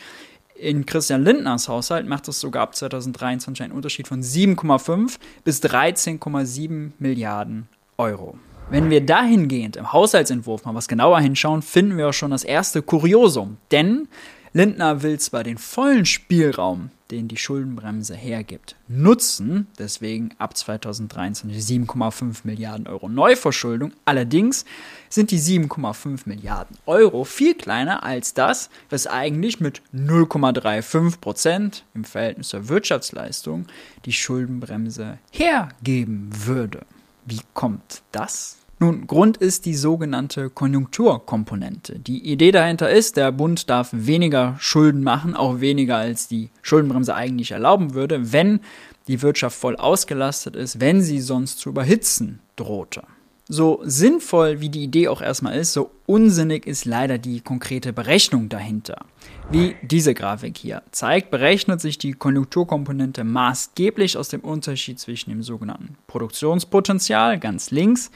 In 0.56 0.86
Christian 0.86 1.24
Lindners 1.24 1.68
Haushalt 1.68 2.08
macht 2.08 2.28
es 2.28 2.40
sogar 2.40 2.64
ab 2.64 2.76
2023 2.76 3.64
einen 3.64 3.74
Unterschied 3.74 4.08
von 4.08 4.22
7,5 4.22 5.18
bis 5.44 5.62
13,7 5.62 6.92
Milliarden 6.98 7.68
Euro. 7.98 8.38
Wenn 8.68 8.90
wir 8.90 9.06
dahingehend 9.06 9.76
im 9.76 9.94
Haushaltsentwurf 9.94 10.66
mal 10.66 10.74
was 10.74 10.88
genauer 10.88 11.20
hinschauen, 11.20 11.62
finden 11.62 11.98
wir 11.98 12.10
auch 12.10 12.14
schon 12.14 12.32
das 12.32 12.44
erste 12.44 12.82
Kuriosum. 12.82 13.58
Denn 13.70 14.08
Lindner 14.54 15.04
will 15.04 15.20
zwar 15.20 15.44
den 15.44 15.60
vollen 15.60 16.06
Spielraum, 16.06 16.90
den 17.12 17.28
die 17.28 17.38
Schuldenbremse 17.38 18.16
hergibt, 18.16 18.76
nutzen, 18.88 19.68
deswegen 19.78 20.32
ab 20.40 20.58
2023 20.58 21.86
7,5 21.86 22.38
Milliarden 22.44 22.88
Euro 22.88 23.08
Neuverschuldung, 23.08 23.92
allerdings 24.04 24.66
sind 25.10 25.30
die 25.30 25.40
7,5 25.40 26.22
Milliarden 26.26 26.76
Euro 26.88 27.24
viel 27.24 27.54
kleiner 27.54 28.02
als 28.02 28.34
das, 28.34 28.72
was 28.90 29.06
eigentlich 29.06 29.60
mit 29.60 29.84
0,35 29.94 31.20
Prozent 31.20 31.84
im 31.94 32.04
Verhältnis 32.04 32.48
zur 32.48 32.68
Wirtschaftsleistung 32.68 33.68
die 34.06 34.14
Schuldenbremse 34.14 35.20
hergeben 35.30 36.30
würde. 36.32 36.80
Wie 37.26 37.42
kommt 37.54 38.04
das? 38.12 38.58
Nun, 38.78 39.08
Grund 39.08 39.38
ist 39.38 39.66
die 39.66 39.74
sogenannte 39.74 40.50
Konjunkturkomponente. 40.50 41.98
Die 41.98 42.30
Idee 42.30 42.52
dahinter 42.52 42.90
ist, 42.90 43.16
der 43.18 43.32
Bund 43.32 43.70
darf 43.70 43.90
weniger 43.94 44.56
Schulden 44.60 45.02
machen, 45.02 45.34
auch 45.34 45.62
weniger 45.62 45.96
als 45.96 46.28
die 46.28 46.50
Schuldenbremse 46.62 47.16
eigentlich 47.16 47.52
erlauben 47.52 47.94
würde, 47.94 48.34
wenn 48.34 48.60
die 49.08 49.22
Wirtschaft 49.22 49.58
voll 49.58 49.78
ausgelastet 49.78 50.56
ist, 50.56 50.82
wenn 50.82 51.02
sie 51.02 51.20
sonst 51.22 51.60
zu 51.60 51.70
überhitzen 51.70 52.40
drohte. 52.58 53.04
So 53.48 53.82
sinnvoll 53.84 54.60
wie 54.60 54.70
die 54.70 54.84
Idee 54.84 55.08
auch 55.08 55.22
erstmal 55.22 55.56
ist, 55.56 55.74
so 55.74 55.92
unsinnig 56.08 56.66
ist 56.66 56.86
leider 56.86 57.20
die 57.20 57.42
konkrete 57.42 57.94
Berechnung 57.94 58.50
dahinter. 58.50 59.06
Wie 59.52 59.76
diese 59.84 60.16
Grafik 60.16 60.58
hier 60.58 60.82
zeigt, 60.92 61.30
berechnet 61.30 61.80
sich 61.80 62.00
die 62.00 62.14
Konjunkturkomponente 62.14 63.24
maßgeblich 63.24 64.18
aus 64.18 64.30
dem 64.30 64.42
Unterschied 64.42 65.00
zwischen 65.00 65.30
dem 65.30 65.44
sogenannten 65.44 65.96
Produktionspotenzial 66.08 67.40
ganz 67.40 67.70
links 67.70 68.10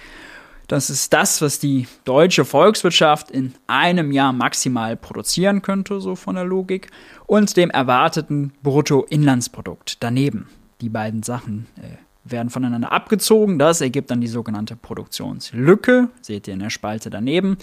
das 0.70 0.92
ist 0.92 1.14
das, 1.14 1.42
was 1.42 1.58
die 1.58 1.88
deutsche 2.06 2.46
Volkswirtschaft 2.46 3.32
in 3.32 3.56
einem 3.66 4.12
Jahr 4.12 4.34
maximal 4.34 4.96
produzieren 4.96 5.64
könnte, 5.64 6.00
so 6.00 6.16
von 6.16 6.36
der 6.36 6.44
Logik, 6.44 6.92
und 7.26 7.58
dem 7.58 7.72
erwarteten 7.72 8.54
Bruttoinlandsprodukt 8.62 9.98
daneben. 10.04 10.48
Die 10.82 10.90
beiden 10.90 11.24
Sachen 11.24 11.66
äh, 11.78 11.98
werden 12.24 12.50
voneinander 12.50 12.92
abgezogen. 12.92 13.60
Das 13.60 13.82
ergibt 13.82 14.10
dann 14.12 14.22
die 14.22 14.28
sogenannte 14.28 14.76
Produktionslücke, 14.76 16.10
seht 16.22 16.48
ihr 16.48 16.54
in 16.54 16.60
der 16.60 16.70
Spalte 16.70 17.10
daneben. 17.10 17.58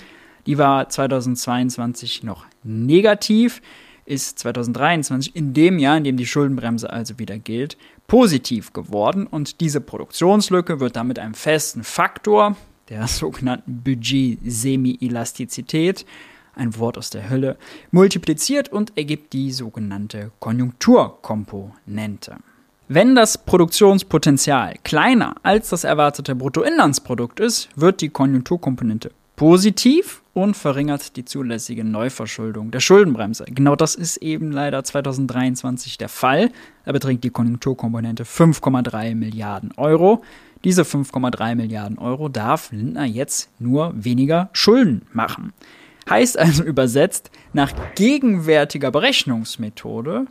Die 0.47 0.59
war 0.59 0.89
2022 0.89 2.23
noch 2.23 2.47
negativ, 2.63 3.61
ist 4.05 4.39
2023 4.39 5.35
in 5.35 5.53
dem 5.53 5.79
Jahr, 5.79 5.97
in 5.97 6.05
dem 6.05 6.17
die 6.17 6.27
Schuldenbremse 6.27 6.91
also 6.91 7.19
wieder 7.19 7.39
gilt, 7.39 7.77
positiv 8.07 8.73
geworden 8.73 9.27
und 9.27 9.61
diese 9.61 9.81
Produktionslücke 9.81 10.79
wird 10.79 10.95
dann 10.95 11.09
mit 11.09 11.19
einem 11.19 11.35
festen 11.35 11.83
Faktor, 11.83 12.57
der 12.89 13.07
sogenannten 13.09 13.83
Budget-Semi-Elastizität, 13.83 16.07
ein 16.55 16.79
Wort 16.79 16.97
aus 16.97 17.11
der 17.11 17.29
Hölle, 17.29 17.57
multipliziert 17.91 18.71
und 18.71 18.97
ergibt 18.97 19.33
die 19.33 19.51
sogenannte 19.51 20.31
Konjunkturkomponente. 20.39 22.37
Wenn 22.89 23.17
das 23.17 23.37
Produktionspotenzial 23.37 24.77
kleiner 24.85 25.35
als 25.43 25.71
das 25.71 25.83
erwartete 25.83 26.37
Bruttoinlandsprodukt 26.37 27.41
ist, 27.41 27.69
wird 27.75 28.01
die 28.01 28.11
Konjunkturkomponente 28.11 29.11
positiv 29.35 30.23
und 30.35 30.57
verringert 30.57 31.17
die 31.17 31.25
zulässige 31.25 31.83
Neuverschuldung 31.83 32.71
der 32.71 32.79
Schuldenbremse. 32.79 33.45
Genau 33.49 33.75
das 33.75 33.97
ist 33.97 34.19
eben 34.19 34.53
leider 34.53 34.85
2023 34.85 35.99
der 35.99 36.09
Fall. 36.09 36.53
Da 36.85 36.93
beträgt 36.93 37.25
die 37.25 37.31
Konjunkturkomponente 37.31 38.23
5,3 38.23 39.17
Milliarden 39.17 39.73
Euro. 39.77 40.23
Diese 40.63 40.83
5,3 40.83 41.57
Milliarden 41.57 41.99
Euro 41.99 42.29
darf 42.29 42.71
Lindner 42.71 43.05
jetzt 43.05 43.51
nur 43.59 43.95
weniger 43.97 44.49
Schulden 44.53 45.03
machen. 45.13 45.53
Heißt 46.09 46.39
also 46.39 46.63
übersetzt, 46.63 47.33
nach 47.53 47.73
gegenwärtiger 47.97 48.93
Berechnungsmethode 48.93 50.27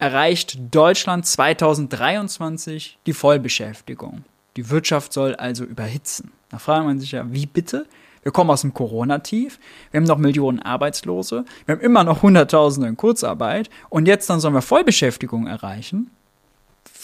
erreicht 0.00 0.58
Deutschland 0.74 1.26
2023 1.26 2.98
die 3.06 3.12
Vollbeschäftigung. 3.12 4.24
Die 4.56 4.70
Wirtschaft 4.70 5.12
soll 5.12 5.36
also 5.36 5.64
überhitzen. 5.64 6.32
Da 6.48 6.58
fragt 6.58 6.86
man 6.86 6.98
sich 6.98 7.12
ja, 7.12 7.24
wie 7.32 7.46
bitte? 7.46 7.86
Wir 8.22 8.32
kommen 8.32 8.50
aus 8.50 8.62
dem 8.62 8.74
Corona-Tief, 8.74 9.58
wir 9.90 9.98
haben 9.98 10.06
noch 10.06 10.18
Millionen 10.18 10.60
Arbeitslose, 10.60 11.44
wir 11.64 11.74
haben 11.74 11.80
immer 11.80 12.04
noch 12.04 12.20
Hunderttausende 12.20 12.86
in 12.86 12.96
Kurzarbeit 12.96 13.70
und 13.88 14.06
jetzt 14.06 14.28
dann 14.28 14.40
sollen 14.40 14.52
wir 14.52 14.60
Vollbeschäftigung 14.60 15.46
erreichen. 15.46 16.10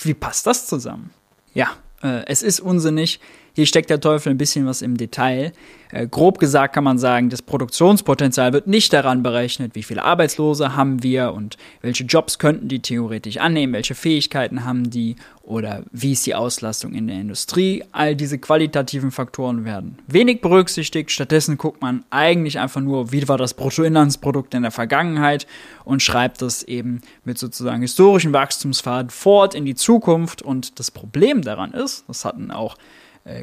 Wie 0.02 0.12
passt 0.12 0.46
das 0.46 0.66
zusammen? 0.66 1.10
Ja, 1.54 1.68
äh, 2.02 2.24
es 2.26 2.42
ist 2.42 2.60
unsinnig. 2.60 3.20
Hier 3.56 3.64
steckt 3.64 3.88
der 3.88 4.00
Teufel 4.00 4.32
ein 4.32 4.36
bisschen 4.36 4.66
was 4.66 4.82
im 4.82 4.98
Detail. 4.98 5.50
Äh, 5.90 6.06
grob 6.08 6.38
gesagt 6.38 6.74
kann 6.74 6.84
man 6.84 6.98
sagen, 6.98 7.30
das 7.30 7.40
Produktionspotenzial 7.40 8.52
wird 8.52 8.66
nicht 8.66 8.92
daran 8.92 9.22
berechnet, 9.22 9.74
wie 9.74 9.82
viele 9.82 10.04
Arbeitslose 10.04 10.76
haben 10.76 11.02
wir 11.02 11.32
und 11.32 11.56
welche 11.80 12.04
Jobs 12.04 12.38
könnten 12.38 12.68
die 12.68 12.80
theoretisch 12.80 13.38
annehmen, 13.38 13.72
welche 13.72 13.94
Fähigkeiten 13.94 14.66
haben 14.66 14.90
die 14.90 15.16
oder 15.40 15.84
wie 15.90 16.12
ist 16.12 16.26
die 16.26 16.34
Auslastung 16.34 16.92
in 16.92 17.06
der 17.06 17.18
Industrie. 17.18 17.82
All 17.92 18.14
diese 18.14 18.36
qualitativen 18.36 19.10
Faktoren 19.10 19.64
werden 19.64 19.96
wenig 20.06 20.42
berücksichtigt. 20.42 21.10
Stattdessen 21.10 21.56
guckt 21.56 21.80
man 21.80 22.04
eigentlich 22.10 22.58
einfach 22.58 22.82
nur, 22.82 23.10
wie 23.10 23.26
war 23.26 23.38
das 23.38 23.54
Bruttoinlandsprodukt 23.54 24.52
in 24.52 24.64
der 24.64 24.70
Vergangenheit 24.70 25.46
und 25.86 26.02
schreibt 26.02 26.42
das 26.42 26.62
eben 26.62 27.00
mit 27.24 27.38
sozusagen 27.38 27.80
historischen 27.80 28.34
Wachstumspfaden 28.34 29.08
fort 29.08 29.54
in 29.54 29.64
die 29.64 29.76
Zukunft. 29.76 30.42
Und 30.42 30.78
das 30.78 30.90
Problem 30.90 31.40
daran 31.40 31.72
ist, 31.72 32.04
das 32.06 32.26
hatten 32.26 32.50
auch 32.50 32.76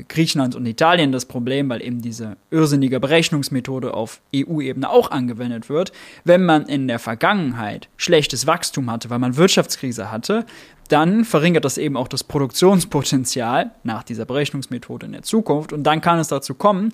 Griechenland 0.08 0.56
und 0.56 0.66
Italien 0.66 1.12
das 1.12 1.26
Problem, 1.26 1.70
weil 1.70 1.82
eben 1.82 2.02
diese 2.02 2.38
irrsinnige 2.52 3.00
Berechnungsmethode 3.00 3.94
auf 3.94 4.22
EU-Ebene 4.34 4.90
auch 4.90 5.12
angewendet 5.12 5.68
wird. 5.68 5.92
Wenn 6.24 6.46
man 6.46 6.66
in 6.68 6.88
der 6.88 7.00
Vergangenheit 7.00 7.90
schlechtes 7.98 8.48
Wachstum 8.48 8.90
hatte, 8.90 9.10
weil 9.10 9.20
man 9.20 9.36
Wirtschaftskrise 9.36 10.10
hatte, 10.10 10.46
dann 10.88 11.26
verringert 11.26 11.66
das 11.66 11.78
eben 11.78 11.98
auch 11.98 12.08
das 12.08 12.24
Produktionspotenzial 12.24 13.72
nach 13.84 14.04
dieser 14.04 14.26
Berechnungsmethode 14.26 15.06
in 15.06 15.12
der 15.12 15.24
Zukunft. 15.24 15.74
Und 15.74 15.84
dann 15.84 16.00
kann 16.02 16.20
es 16.20 16.30
dazu 16.30 16.54
kommen, 16.56 16.94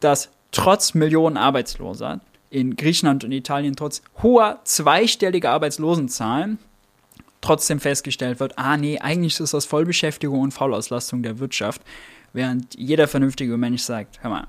dass 0.00 0.30
trotz 0.50 0.94
Millionen 0.94 1.36
Arbeitsloser 1.36 2.20
in 2.50 2.76
Griechenland 2.76 3.24
und 3.24 3.32
Italien 3.32 3.76
trotz 3.76 4.02
hoher 4.22 4.60
zweistelliger 4.64 5.50
Arbeitslosenzahlen 5.50 6.58
trotzdem 7.40 7.78
festgestellt 7.78 8.40
wird, 8.40 8.58
ah 8.58 8.76
nee, 8.76 8.98
eigentlich 8.98 9.38
ist 9.38 9.52
das 9.54 9.66
Vollbeschäftigung 9.66 10.40
und 10.40 10.52
Faulauslastung 10.52 11.22
der 11.22 11.38
Wirtschaft. 11.38 11.82
Während 12.34 12.76
jeder 12.76 13.06
vernünftige 13.06 13.56
Mensch 13.56 13.82
sagt, 13.82 14.22
hör 14.22 14.30
mal, 14.30 14.48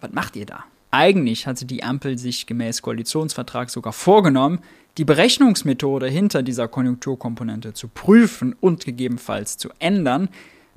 was 0.00 0.10
macht 0.12 0.36
ihr 0.36 0.46
da? 0.46 0.64
Eigentlich 0.90 1.46
hatte 1.46 1.66
die 1.66 1.84
Ampel 1.84 2.16
sich 2.16 2.46
gemäß 2.46 2.80
Koalitionsvertrag 2.80 3.68
sogar 3.68 3.92
vorgenommen, 3.92 4.60
die 4.96 5.04
Berechnungsmethode 5.04 6.08
hinter 6.08 6.42
dieser 6.42 6.66
Konjunkturkomponente 6.66 7.74
zu 7.74 7.88
prüfen 7.88 8.56
und 8.58 8.86
gegebenenfalls 8.86 9.58
zu 9.58 9.68
ändern. 9.78 10.30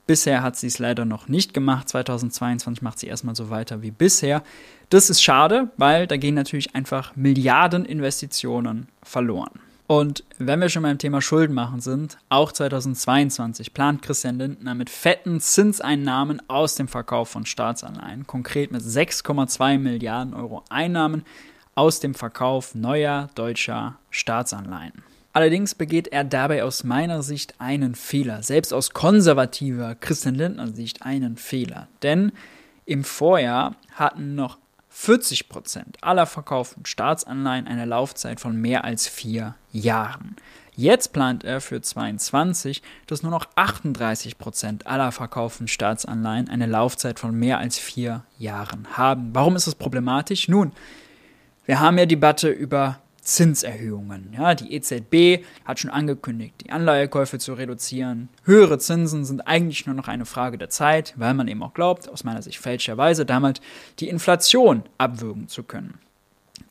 Bisher 0.05 0.43
hat 0.43 0.57
sie 0.57 0.67
es 0.67 0.79
leider 0.79 1.05
noch 1.05 1.29
nicht 1.29 1.53
gemacht. 1.53 1.87
2022 1.87 2.81
macht 2.81 2.99
sie 2.99 3.07
erstmal 3.07 3.35
so 3.35 3.49
weiter 3.49 3.81
wie 3.81 3.91
bisher. 3.91 4.43
Das 4.89 5.09
ist 5.09 5.23
schade, 5.23 5.71
weil 5.77 6.07
da 6.07 6.17
gehen 6.17 6.35
natürlich 6.35 6.75
einfach 6.75 7.15
Milliarden 7.15 7.85
Investitionen 7.85 8.89
verloren. 9.01 9.61
Und 9.85 10.23
wenn 10.37 10.61
wir 10.61 10.69
schon 10.69 10.83
beim 10.83 10.97
Thema 10.97 11.21
Schulden 11.21 11.53
machen 11.53 11.81
sind, 11.81 12.17
auch 12.29 12.51
2022 12.51 13.73
plant 13.73 14.01
Christian 14.01 14.37
Lindner 14.37 14.75
mit 14.75 14.89
fetten 14.89 15.41
Zinseinnahmen 15.41 16.41
aus 16.47 16.75
dem 16.75 16.87
Verkauf 16.87 17.29
von 17.29 17.45
Staatsanleihen, 17.45 18.25
konkret 18.25 18.71
mit 18.71 18.81
6,2 18.81 19.77
Milliarden 19.77 20.33
Euro 20.33 20.63
Einnahmen 20.69 21.25
aus 21.75 21.99
dem 21.99 22.13
Verkauf 22.13 22.75
neuer 22.75 23.29
deutscher 23.35 23.97
Staatsanleihen. 24.09 25.03
Allerdings 25.33 25.73
begeht 25.73 26.09
er 26.09 26.23
dabei 26.23 26.63
aus 26.63 26.83
meiner 26.83 27.23
Sicht 27.23 27.55
einen 27.57 27.95
Fehler, 27.95 28.43
selbst 28.43 28.71
aus 28.71 28.91
konservativer 28.91 29.95
Christian 29.95 30.35
Lindner 30.35 30.67
Sicht 30.67 31.01
einen 31.01 31.37
Fehler. 31.37 31.87
Denn 32.03 32.31
im 32.85 33.03
Vorjahr 33.03 33.75
hatten 33.95 34.35
noch 34.35 34.59
40 34.95 35.49
Prozent 35.49 35.97
aller 36.01 36.27
verkauften 36.27 36.85
Staatsanleihen 36.85 37.67
eine 37.67 37.85
Laufzeit 37.85 38.39
von 38.39 38.55
mehr 38.55 38.83
als 38.83 39.07
vier 39.07 39.55
Jahren. 39.71 40.35
Jetzt 40.75 41.13
plant 41.13 41.43
er 41.43 41.61
für 41.61 41.81
2022, 41.81 42.83
dass 43.07 43.23
nur 43.23 43.31
noch 43.31 43.47
38 43.55 44.37
Prozent 44.37 44.87
aller 44.87 45.11
verkauften 45.11 45.67
Staatsanleihen 45.67 46.47
eine 46.47 46.67
Laufzeit 46.67 47.19
von 47.19 47.37
mehr 47.37 47.57
als 47.57 47.79
vier 47.79 48.23
Jahren 48.37 48.87
haben. 48.95 49.31
Warum 49.33 49.55
ist 49.55 49.67
das 49.67 49.75
problematisch? 49.75 50.47
Nun, 50.47 50.71
wir 51.65 51.79
haben 51.79 51.97
ja 51.97 52.05
Debatte 52.05 52.49
über 52.49 52.99
Zinserhöhungen. 53.23 54.33
Ja, 54.33 54.53
die 54.53 54.73
EZB 54.73 55.45
hat 55.65 55.79
schon 55.79 55.89
angekündigt, 55.89 56.55
die 56.63 56.71
Anleihekäufe 56.71 57.39
zu 57.39 57.53
reduzieren. 57.53 58.29
Höhere 58.43 58.77
Zinsen 58.79 59.25
sind 59.25 59.47
eigentlich 59.47 59.85
nur 59.85 59.95
noch 59.95 60.07
eine 60.07 60.25
Frage 60.25 60.57
der 60.57 60.69
Zeit, 60.69 61.13
weil 61.17 61.33
man 61.33 61.47
eben 61.47 61.63
auch 61.63 61.73
glaubt, 61.73 62.09
aus 62.09 62.23
meiner 62.23 62.41
Sicht 62.41 62.59
fälschlicherweise, 62.59 63.25
damit 63.25 63.61
die 63.99 64.09
Inflation 64.09 64.83
abwürgen 64.97 65.47
zu 65.47 65.63
können. 65.63 65.99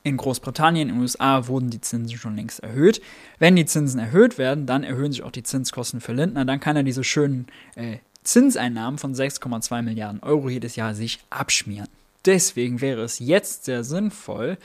In 0.04 0.16
Großbritannien, 0.16 0.88
in 0.88 0.94
den 0.96 1.02
USA 1.02 1.46
wurden 1.46 1.70
die 1.70 1.80
Zinsen 1.80 2.18
schon 2.18 2.36
längst 2.36 2.60
erhöht. 2.60 3.00
Wenn 3.38 3.56
die 3.56 3.66
Zinsen 3.66 4.00
erhöht 4.00 4.36
werden, 4.36 4.66
dann 4.66 4.84
erhöhen 4.84 5.12
sich 5.12 5.22
auch 5.22 5.30
die 5.30 5.44
Zinskosten 5.44 6.00
für 6.00 6.12
Lindner. 6.12 6.44
Dann 6.44 6.60
kann 6.60 6.76
er 6.76 6.82
diese 6.82 7.04
schönen 7.04 7.46
äh, 7.76 7.98
Zinseinnahmen 8.24 8.98
von 8.98 9.14
6,2 9.14 9.82
Milliarden 9.82 10.22
Euro 10.22 10.48
jedes 10.48 10.76
Jahr 10.76 10.94
sich 10.94 11.20
abschmieren. 11.30 11.88
Deswegen 12.24 12.80
wäre 12.80 13.02
es 13.02 13.18
jetzt 13.18 13.64
sehr 13.64 13.82
sinnvoll, 13.84 14.58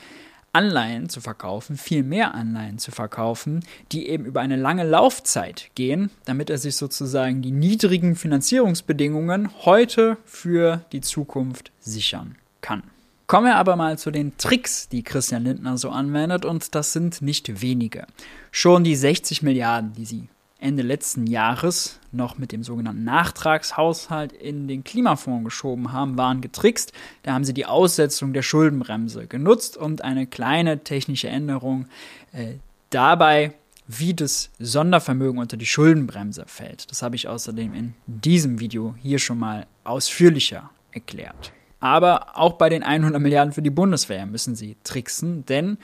Anleihen 0.52 1.08
zu 1.08 1.20
verkaufen, 1.20 1.76
viel 1.76 2.02
mehr 2.02 2.34
Anleihen 2.34 2.78
zu 2.78 2.90
verkaufen, 2.90 3.64
die 3.92 4.08
eben 4.08 4.24
über 4.24 4.40
eine 4.40 4.56
lange 4.56 4.84
Laufzeit 4.84 5.70
gehen, 5.74 6.10
damit 6.24 6.50
er 6.50 6.58
sich 6.58 6.76
sozusagen 6.76 7.42
die 7.42 7.50
niedrigen 7.50 8.16
Finanzierungsbedingungen 8.16 9.50
heute 9.64 10.16
für 10.24 10.84
die 10.92 11.00
Zukunft 11.00 11.72
sichern 11.80 12.36
kann. 12.60 12.82
Kommen 13.26 13.46
wir 13.46 13.56
aber 13.56 13.76
mal 13.76 13.98
zu 13.98 14.10
den 14.10 14.38
Tricks, 14.38 14.88
die 14.88 15.02
Christian 15.02 15.44
Lindner 15.44 15.76
so 15.76 15.90
anwendet, 15.90 16.46
und 16.46 16.74
das 16.74 16.94
sind 16.94 17.20
nicht 17.20 17.60
wenige. 17.60 18.06
Schon 18.50 18.84
die 18.84 18.96
60 18.96 19.42
Milliarden, 19.42 19.92
die 19.92 20.06
sie 20.06 20.28
Ende 20.58 20.82
letzten 20.82 21.26
Jahres 21.26 21.97
noch 22.12 22.38
mit 22.38 22.52
dem 22.52 22.62
sogenannten 22.62 23.04
Nachtragshaushalt 23.04 24.32
in 24.32 24.68
den 24.68 24.84
Klimafonds 24.84 25.44
geschoben 25.44 25.92
haben, 25.92 26.16
waren 26.16 26.40
getrickst. 26.40 26.92
Da 27.22 27.34
haben 27.34 27.44
sie 27.44 27.54
die 27.54 27.66
Aussetzung 27.66 28.32
der 28.32 28.42
Schuldenbremse 28.42 29.26
genutzt 29.26 29.76
und 29.76 30.02
eine 30.02 30.26
kleine 30.26 30.84
technische 30.84 31.28
Änderung 31.28 31.86
äh, 32.32 32.54
dabei, 32.90 33.54
wie 33.86 34.14
das 34.14 34.50
Sondervermögen 34.58 35.38
unter 35.38 35.56
die 35.56 35.66
Schuldenbremse 35.66 36.44
fällt. 36.46 36.90
Das 36.90 37.02
habe 37.02 37.16
ich 37.16 37.26
außerdem 37.26 37.74
in 37.74 37.94
diesem 38.06 38.60
Video 38.60 38.94
hier 39.00 39.18
schon 39.18 39.38
mal 39.38 39.66
ausführlicher 39.84 40.70
erklärt. 40.92 41.52
Aber 41.80 42.36
auch 42.36 42.54
bei 42.54 42.68
den 42.68 42.82
100 42.82 43.20
Milliarden 43.20 43.52
für 43.52 43.62
die 43.62 43.70
Bundeswehr 43.70 44.26
müssen 44.26 44.54
sie 44.54 44.76
tricksen, 44.84 45.46
denn 45.46 45.78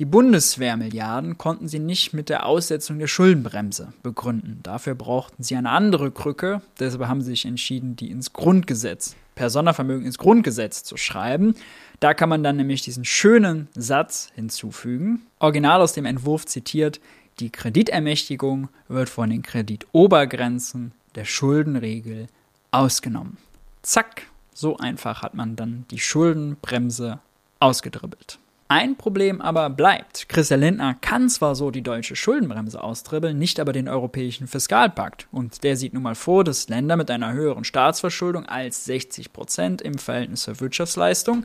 die 0.00 0.04
Bundeswehrmilliarden 0.04 1.38
konnten 1.38 1.68
sie 1.68 1.78
nicht 1.78 2.14
mit 2.14 2.28
der 2.28 2.46
Aussetzung 2.46 2.98
der 2.98 3.06
Schuldenbremse 3.06 3.92
begründen. 4.02 4.58
Dafür 4.64 4.96
brauchten 4.96 5.44
sie 5.44 5.54
eine 5.54 5.70
andere 5.70 6.10
Krücke. 6.10 6.62
Deshalb 6.80 7.06
haben 7.06 7.20
sie 7.20 7.30
sich 7.30 7.44
entschieden, 7.44 7.94
die 7.94 8.10
ins 8.10 8.32
Grundgesetz, 8.32 9.14
per 9.36 9.50
Sondervermögen 9.50 10.04
ins 10.04 10.18
Grundgesetz 10.18 10.82
zu 10.82 10.96
schreiben. 10.96 11.54
Da 12.00 12.12
kann 12.12 12.28
man 12.28 12.42
dann 12.42 12.56
nämlich 12.56 12.82
diesen 12.82 13.04
schönen 13.04 13.68
Satz 13.76 14.30
hinzufügen. 14.34 15.22
Original 15.38 15.80
aus 15.80 15.92
dem 15.92 16.06
Entwurf 16.06 16.44
zitiert, 16.44 17.00
die 17.38 17.50
Kreditermächtigung 17.50 18.70
wird 18.88 19.08
von 19.08 19.30
den 19.30 19.42
Kreditobergrenzen 19.42 20.90
der 21.14 21.24
Schuldenregel 21.24 22.26
ausgenommen. 22.72 23.38
Zack, 23.82 24.22
so 24.54 24.76
einfach 24.76 25.22
hat 25.22 25.34
man 25.34 25.54
dann 25.54 25.84
die 25.92 26.00
Schuldenbremse 26.00 27.20
ausgedribbelt. 27.60 28.38
Ein 28.68 28.96
Problem 28.96 29.42
aber 29.42 29.68
bleibt. 29.68 30.28
Christian 30.28 30.60
Lindner 30.60 30.96
kann 31.00 31.28
zwar 31.28 31.54
so 31.54 31.70
die 31.70 31.82
deutsche 31.82 32.16
Schuldenbremse 32.16 32.82
austribbeln, 32.82 33.38
nicht 33.38 33.60
aber 33.60 33.72
den 33.72 33.88
europäischen 33.88 34.46
Fiskalpakt. 34.46 35.28
Und 35.30 35.64
der 35.64 35.76
sieht 35.76 35.92
nun 35.92 36.02
mal 36.02 36.14
vor, 36.14 36.44
dass 36.44 36.68
Länder 36.68 36.96
mit 36.96 37.10
einer 37.10 37.34
höheren 37.34 37.64
Staatsverschuldung 37.64 38.46
als 38.46 38.86
60 38.86 39.32
Prozent 39.34 39.82
im 39.82 39.98
Verhältnis 39.98 40.42
zur 40.42 40.60
Wirtschaftsleistung 40.60 41.44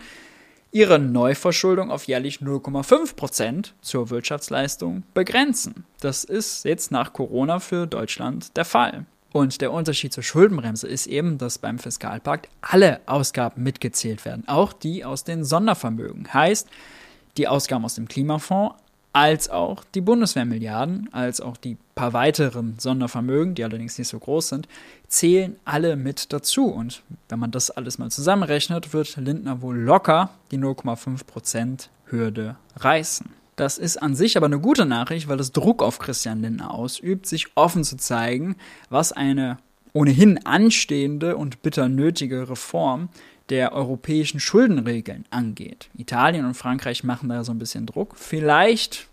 ihre 0.72 1.00
Neuverschuldung 1.00 1.92
auf 1.92 2.06
jährlich 2.06 2.38
0,5 2.38 3.16
Prozent 3.16 3.74
zur 3.82 4.10
Wirtschaftsleistung 4.10 5.04
begrenzen. 5.14 5.86
Das 6.00 6.24
ist 6.24 6.64
jetzt 6.64 6.92
nach 6.92 7.12
Corona 7.12 7.60
für 7.60 7.88
Deutschland 7.88 8.56
der 8.56 8.66
Fall. 8.66 9.06
Und 9.32 9.62
der 9.62 9.72
Unterschied 9.72 10.14
zur 10.14 10.24
Schuldenbremse 10.24 10.88
ist 10.88 11.06
eben, 11.06 11.38
dass 11.38 11.60
beim 11.60 11.80
Fiskalpakt 11.80 12.50
alle 12.62 13.02
Ausgaben 13.06 13.62
mitgezählt 13.62 14.26
werden, 14.26 14.48
auch 14.48 14.74
die 14.74 15.06
aus 15.06 15.24
den 15.24 15.44
Sondervermögen. 15.44 16.34
Heißt, 16.34 16.68
die 17.40 17.48
Ausgaben 17.48 17.86
aus 17.86 17.96
dem 17.96 18.08
Klimafonds 18.08 18.76
als 19.12 19.50
auch 19.50 19.84
die 19.96 20.02
Bundeswehrmilliarden, 20.02 21.10
als 21.12 21.42
auch 21.42 21.58
die 21.58 21.78
paar 21.96 22.14
weiteren 22.14 22.76
Sondervermögen, 22.78 23.56
die 23.56 23.64
allerdings 23.64 23.98
nicht 23.98 24.08
so 24.08 24.20
groß 24.20 24.50
sind, 24.50 24.68
zählen 25.08 25.56
alle 25.66 25.96
mit 25.96 26.32
dazu. 26.32 26.66
Und 26.66 27.02
wenn 27.28 27.40
man 27.40 27.50
das 27.50 27.72
alles 27.72 27.98
mal 27.98 28.12
zusammenrechnet, 28.12 28.94
wird 28.94 29.18
Lindner 29.18 29.62
wohl 29.62 29.78
locker 29.78 30.30
die 30.52 30.60
0,5% 30.60 31.88
Hürde 32.06 32.56
reißen. 32.76 33.30
Das 33.56 33.78
ist 33.78 33.98
an 33.98 34.16
sich 34.16 34.38
aber 34.38 34.46
eine 34.46 34.60
gute 34.60 34.86
Nachricht, 34.86 35.28
weil 35.28 35.40
es 35.40 35.52
Druck 35.52 35.82
auf 35.82 36.00
Christian 36.00 36.42
Lindner 36.42 36.74
ausübt, 36.74 37.26
sich 37.26 37.48
offen 37.56 37.84
zu 37.84 37.98
zeigen, 37.98 38.56
was 38.90 39.12
eine 39.12 39.58
ohnehin 39.92 40.46
anstehende 40.46 41.36
und 41.36 41.62
bitter 41.62 41.90
nötige 41.90 42.48
Reform 42.48 43.10
der 43.50 43.74
europäischen 43.74 44.40
Schuldenregeln 44.40 45.26
angeht. 45.32 45.90
Italien 45.98 46.46
und 46.46 46.54
Frankreich 46.54 47.04
machen 47.04 47.30
da 47.30 47.44
so 47.44 47.52
ein 47.52 47.60
bisschen 47.60 47.86
Druck. 47.86 48.16
Vielleicht 48.16 49.08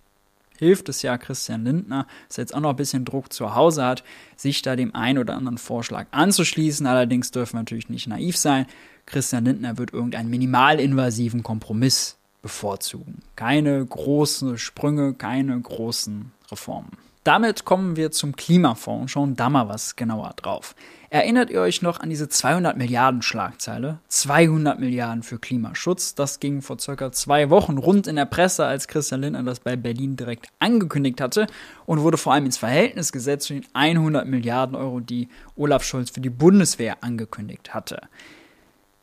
hilft 0.59 0.89
es 0.89 1.03
ja 1.03 1.19
Christian 1.19 1.65
Lindner, 1.65 2.07
dass 2.29 2.39
er 2.39 2.43
jetzt 2.43 2.55
auch 2.55 2.61
noch 2.61 2.71
ein 2.71 2.77
bisschen 2.77 3.05
Druck 3.05 3.33
zu 3.33 3.55
Hause 3.55 3.85
hat, 3.85 4.05
sich 4.37 4.63
da 4.63 4.77
dem 4.77 4.95
einen 4.95 5.19
oder 5.19 5.35
anderen 5.35 5.59
Vorschlag 5.59 6.07
anzuschließen. 6.11 6.87
Allerdings 6.87 7.31
dürfen 7.31 7.55
wir 7.55 7.61
natürlich 7.61 7.89
nicht 7.89 8.07
naiv 8.07 8.37
sein. 8.37 8.67
Christian 9.07 9.45
Lindner 9.45 9.79
wird 9.79 9.93
irgendeinen 9.93 10.31
minimalinvasiven 10.31 11.43
Kompromiss 11.43 12.17
bevorzugen. 12.43 13.21
Keine 13.37 13.85
großen 13.85 14.59
Sprünge, 14.59 15.15
keine 15.15 15.59
großen 15.61 16.33
Reformen. 16.51 16.93
Damit 17.25 17.65
kommen 17.65 17.97
wir 17.97 18.13
zum 18.13 18.37
Klimafonds 18.37 19.03
und 19.03 19.09
schauen 19.09 19.37
da 19.37 19.51
mal 19.51 19.69
was 19.69 19.97
genauer 19.97 20.33
drauf. 20.37 20.77
Erinnert 21.17 21.49
ihr 21.49 21.63
euch 21.63 21.81
noch 21.81 22.01
an 22.01 22.11
diese 22.11 22.29
200 22.29 22.77
Milliarden 22.77 23.23
Schlagzeile? 23.23 24.01
200 24.09 24.79
Milliarden 24.79 25.23
für 25.23 25.39
Klimaschutz. 25.39 26.15
Das 26.15 26.41
ging 26.41 26.61
vor 26.61 26.79
circa 26.79 27.11
zwei 27.11 27.49
Wochen 27.49 27.79
rund 27.79 28.07
in 28.07 28.17
der 28.17 28.27
Presse, 28.27 28.67
als 28.67 28.87
Christian 28.87 29.23
Lindner 29.23 29.43
das 29.43 29.61
bei 29.61 29.77
Berlin 29.77 30.17
direkt 30.17 30.49
angekündigt 30.59 31.23
hatte 31.23 31.47
und 31.87 32.03
wurde 32.03 32.19
vor 32.19 32.35
allem 32.35 32.45
ins 32.45 32.59
Verhältnis 32.59 33.13
gesetzt 33.13 33.47
zu 33.47 33.55
den 33.55 33.65
100 33.73 34.27
Milliarden 34.27 34.77
Euro, 34.77 35.01
die 35.01 35.31
Olaf 35.57 35.85
Scholz 35.85 36.11
für 36.11 36.21
die 36.21 36.29
Bundeswehr 36.29 37.03
angekündigt 37.03 37.73
hatte. 37.73 38.03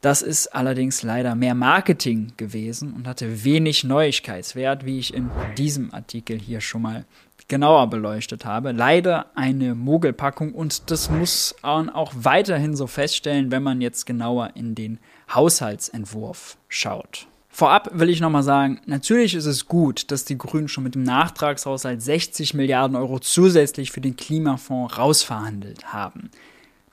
Das 0.02 0.22
ist 0.22 0.54
allerdings 0.54 1.02
leider 1.02 1.34
mehr 1.34 1.56
Marketing 1.56 2.34
gewesen 2.38 2.94
und 2.94 3.08
hatte 3.08 3.44
wenig 3.44 3.86
Neuigkeitswert, 3.86 4.86
wie 4.86 5.00
ich 5.00 5.16
in 5.16 5.32
diesem 5.58 5.92
Artikel 5.96 6.38
hier 6.38 6.62
schon 6.62 6.84
mal 6.84 7.06
genauer 7.48 7.88
beleuchtet 7.88 8.46
habe. 8.46 8.72
Leider 8.72 9.28
eine 9.36 9.76
Mogelpackung 9.76 10.54
und 10.54 10.92
das 10.92 11.10
muss 11.10 11.56
man 11.62 11.90
auch 11.90 12.12
weiterhin 12.16 12.76
so 12.76 12.88
feststellen, 12.88 13.52
wenn 13.52 13.64
man 13.64 13.82
jetzt 13.82 14.06
genauer 14.06 14.52
in 14.56 14.76
den 14.76 15.00
Haushaltsentwurf 15.34 16.58
schaut. 16.68 17.28
Vorab 17.50 17.92
will 17.94 18.10
ich 18.10 18.20
nochmal 18.20 18.42
sagen, 18.42 18.82
natürlich 18.88 19.36
ist 19.36 19.46
es 19.46 19.68
gut, 19.68 20.10
dass 20.10 20.26
die 20.26 20.40
Grünen 20.40 20.68
schon 20.68 20.84
mit 20.84 20.96
dem 20.96 21.04
Nachtragshaushalt 21.04 22.02
60 22.02 22.56
Milliarden 22.56 22.98
Euro 22.98 23.20
zusätzlich 23.20 23.92
für 23.92 24.02
den 24.02 24.16
Klimafonds 24.16 24.98
rausverhandelt 24.98 25.94
haben. 25.94 26.32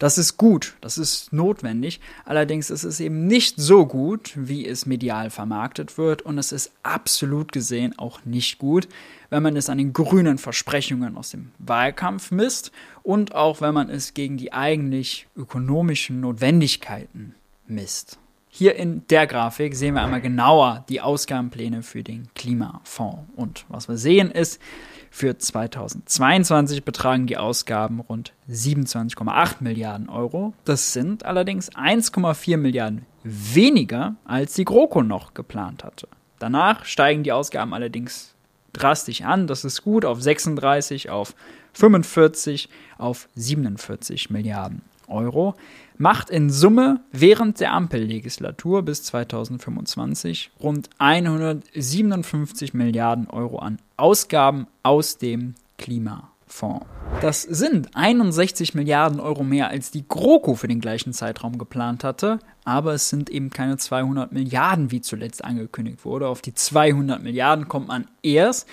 Das 0.01 0.17
ist 0.17 0.39
gut, 0.39 0.77
das 0.81 0.97
ist 0.97 1.31
notwendig. 1.31 2.01
Allerdings 2.25 2.71
ist 2.71 2.85
es 2.85 3.01
eben 3.01 3.27
nicht 3.27 3.61
so 3.61 3.85
gut, 3.85 4.33
wie 4.35 4.67
es 4.67 4.87
medial 4.87 5.29
vermarktet 5.29 5.99
wird. 5.99 6.23
Und 6.23 6.39
es 6.39 6.53
ist 6.53 6.73
absolut 6.83 7.53
gesehen 7.53 7.99
auch 7.99 8.25
nicht 8.25 8.59
gut, 8.59 8.89
wenn 9.29 9.43
man 9.43 9.57
es 9.57 9.69
an 9.69 9.77
den 9.77 9.93
grünen 9.93 10.39
Versprechungen 10.39 11.19
aus 11.19 11.33
dem 11.33 11.53
Wahlkampf 11.59 12.31
misst 12.31 12.73
und 13.03 13.35
auch 13.35 13.61
wenn 13.61 13.75
man 13.75 13.91
es 13.91 14.15
gegen 14.15 14.39
die 14.39 14.55
eigentlich 14.55 15.27
ökonomischen 15.37 16.23
Notwendigkeiten 16.23 17.35
misst. 17.67 18.19
Hier 18.49 18.77
in 18.77 19.07
der 19.09 19.27
Grafik 19.27 19.77
sehen 19.77 19.97
wir 19.97 20.03
einmal 20.03 20.23
genauer 20.23 20.87
die 20.89 21.03
Ausgabenpläne 21.03 21.83
für 21.83 22.03
den 22.03 22.29
Klimafonds. 22.35 23.29
Und 23.37 23.67
was 23.69 23.87
wir 23.87 23.99
sehen 23.99 24.31
ist, 24.31 24.63
für 25.11 25.37
2022 25.37 26.85
betragen 26.85 27.27
die 27.27 27.37
Ausgaben 27.37 28.01
rund 28.01 28.33
27,8 28.49 29.57
Milliarden 29.61 30.09
Euro. 30.09 30.55
Das 30.65 30.93
sind 30.93 31.25
allerdings 31.25 31.71
1,4 31.73 32.57
Milliarden 32.57 33.05
weniger, 33.25 34.15
als 34.25 34.55
die 34.55 34.65
GroKo 34.65 35.03
noch 35.03 35.35
geplant 35.35 35.85
hatte. 35.85 36.09
Danach 36.39 36.85
steigen 36.85 37.23
die 37.25 37.33
Ausgaben 37.33 37.75
allerdings 37.75 38.35
drastisch 38.73 39.23
an. 39.23 39.47
Das 39.47 39.65
ist 39.65 39.83
gut 39.83 40.05
auf 40.05 40.23
36, 40.23 41.11
auf 41.11 41.35
45, 41.73 42.69
auf 42.97 43.29
47 43.35 44.31
Milliarden 44.31 44.83
Euro, 45.11 45.55
macht 45.99 46.31
in 46.31 46.51
Summe 46.51 47.01
während 47.13 47.61
der 47.61 47.73
Ampellegislatur 47.73 48.83
bis 48.83 49.03
2025 49.05 50.51
rund 50.61 50.89
157 50.99 52.73
Milliarden 52.73 53.29
Euro 53.29 53.59
an 53.59 53.79
Ausgaben 53.97 54.67
aus 54.83 55.19
dem 55.19 55.55
Klimafonds. 55.77 56.87
Das 57.21 57.43
sind 57.43 57.95
61 57.95 58.75
Milliarden 58.75 59.21
Euro 59.21 59.45
mehr, 59.45 59.69
als 59.69 59.91
die 59.91 60.09
GroKo 60.09 60.55
für 60.55 60.69
den 60.69 60.81
gleichen 60.81 61.13
Zeitraum 61.13 61.59
geplant 61.59 62.03
hatte, 62.03 62.39
aber 62.65 62.95
es 62.95 63.11
sind 63.11 63.29
eben 63.29 63.51
keine 63.51 63.77
200 63.77 64.33
Milliarden, 64.33 64.91
wie 64.91 65.03
zuletzt 65.03 65.45
angekündigt 65.45 66.05
wurde. 66.05 66.29
Auf 66.29 66.41
die 66.41 66.55
200 66.55 67.23
Milliarden 67.23 67.69
kommt 67.69 67.89
man 67.89 68.07
erst, 68.23 68.67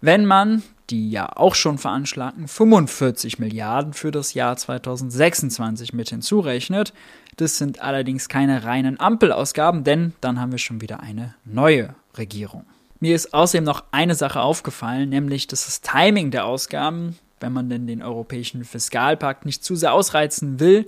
wenn 0.00 0.26
man 0.26 0.62
die 0.90 1.10
ja 1.10 1.28
auch 1.36 1.54
schon 1.54 1.78
veranschlagten 1.78 2.48
45 2.48 3.38
Milliarden 3.38 3.92
für 3.92 4.10
das 4.10 4.34
Jahr 4.34 4.56
2026 4.56 5.92
mit 5.92 6.10
hinzurechnet. 6.10 6.92
Das 7.36 7.58
sind 7.58 7.80
allerdings 7.80 8.28
keine 8.28 8.64
reinen 8.64 8.98
Ampelausgaben, 8.98 9.84
denn 9.84 10.14
dann 10.20 10.40
haben 10.40 10.52
wir 10.52 10.58
schon 10.58 10.80
wieder 10.80 11.00
eine 11.00 11.34
neue 11.44 11.94
Regierung. 12.18 12.64
Mir 12.98 13.14
ist 13.14 13.32
außerdem 13.32 13.64
noch 13.64 13.84
eine 13.92 14.14
Sache 14.14 14.40
aufgefallen, 14.40 15.08
nämlich 15.08 15.46
dass 15.46 15.64
das 15.66 15.80
Timing 15.80 16.30
der 16.30 16.44
Ausgaben, 16.44 17.16
wenn 17.38 17.52
man 17.52 17.70
denn 17.70 17.86
den 17.86 18.02
europäischen 18.02 18.64
Fiskalpakt 18.64 19.46
nicht 19.46 19.64
zu 19.64 19.76
sehr 19.76 19.94
ausreizen 19.94 20.60
will, 20.60 20.86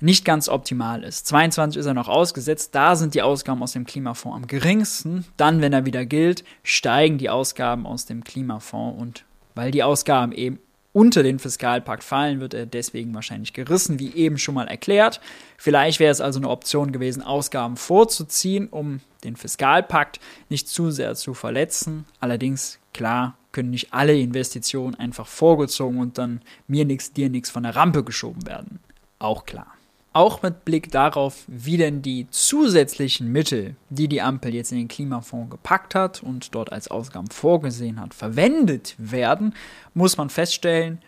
nicht 0.00 0.24
ganz 0.24 0.48
optimal 0.48 1.02
ist. 1.02 1.26
22 1.26 1.78
ist 1.78 1.86
er 1.86 1.94
noch 1.94 2.08
ausgesetzt, 2.08 2.74
da 2.74 2.96
sind 2.96 3.14
die 3.14 3.22
Ausgaben 3.22 3.62
aus 3.62 3.72
dem 3.72 3.84
Klimafonds 3.84 4.36
am 4.36 4.46
geringsten. 4.46 5.24
Dann, 5.36 5.60
wenn 5.60 5.72
er 5.72 5.86
wieder 5.86 6.06
gilt, 6.06 6.44
steigen 6.62 7.18
die 7.18 7.30
Ausgaben 7.30 7.86
aus 7.86 8.06
dem 8.06 8.24
Klimafonds 8.24 9.00
und 9.00 9.24
weil 9.54 9.70
die 9.70 9.82
Ausgaben 9.82 10.32
eben 10.32 10.60
unter 10.92 11.22
den 11.22 11.38
Fiskalpakt 11.38 12.02
fallen, 12.02 12.40
wird 12.40 12.54
er 12.54 12.66
deswegen 12.66 13.14
wahrscheinlich 13.14 13.52
gerissen, 13.52 13.98
wie 13.98 14.14
eben 14.14 14.38
schon 14.38 14.54
mal 14.54 14.66
erklärt. 14.66 15.20
Vielleicht 15.56 16.00
wäre 16.00 16.10
es 16.10 16.20
also 16.20 16.40
eine 16.40 16.48
Option 16.48 16.92
gewesen, 16.92 17.22
Ausgaben 17.22 17.76
vorzuziehen, 17.76 18.68
um 18.68 19.00
den 19.24 19.36
Fiskalpakt 19.36 20.18
nicht 20.48 20.68
zu 20.68 20.90
sehr 20.90 21.14
zu 21.14 21.34
verletzen. 21.34 22.04
Allerdings, 22.20 22.78
klar, 22.94 23.36
können 23.52 23.70
nicht 23.70 23.92
alle 23.92 24.18
Investitionen 24.18 24.94
einfach 24.94 25.26
vorgezogen 25.26 25.98
und 25.98 26.18
dann 26.18 26.40
mir 26.66 26.84
nichts, 26.84 27.12
dir 27.12 27.28
nichts 27.28 27.50
von 27.50 27.62
der 27.62 27.76
Rampe 27.76 28.04
geschoben 28.04 28.46
werden. 28.46 28.80
Auch 29.18 29.46
klar. 29.46 29.77
Auch 30.12 30.42
mit 30.42 30.64
Blick 30.64 30.90
darauf, 30.90 31.44
wie 31.46 31.76
denn 31.76 32.02
die 32.02 32.28
zusätzlichen 32.30 33.30
Mittel, 33.30 33.76
die 33.90 34.08
die 34.08 34.22
Ampel 34.22 34.54
jetzt 34.54 34.72
in 34.72 34.78
den 34.78 34.88
Klimafonds 34.88 35.50
gepackt 35.50 35.94
hat 35.94 36.22
und 36.22 36.54
dort 36.54 36.72
als 36.72 36.88
Ausgaben 36.88 37.28
vorgesehen 37.28 38.00
hat, 38.00 38.14
verwendet 38.14 38.94
werden, 38.98 39.54
muss 39.94 40.16
man 40.16 40.30
feststellen, 40.30 41.00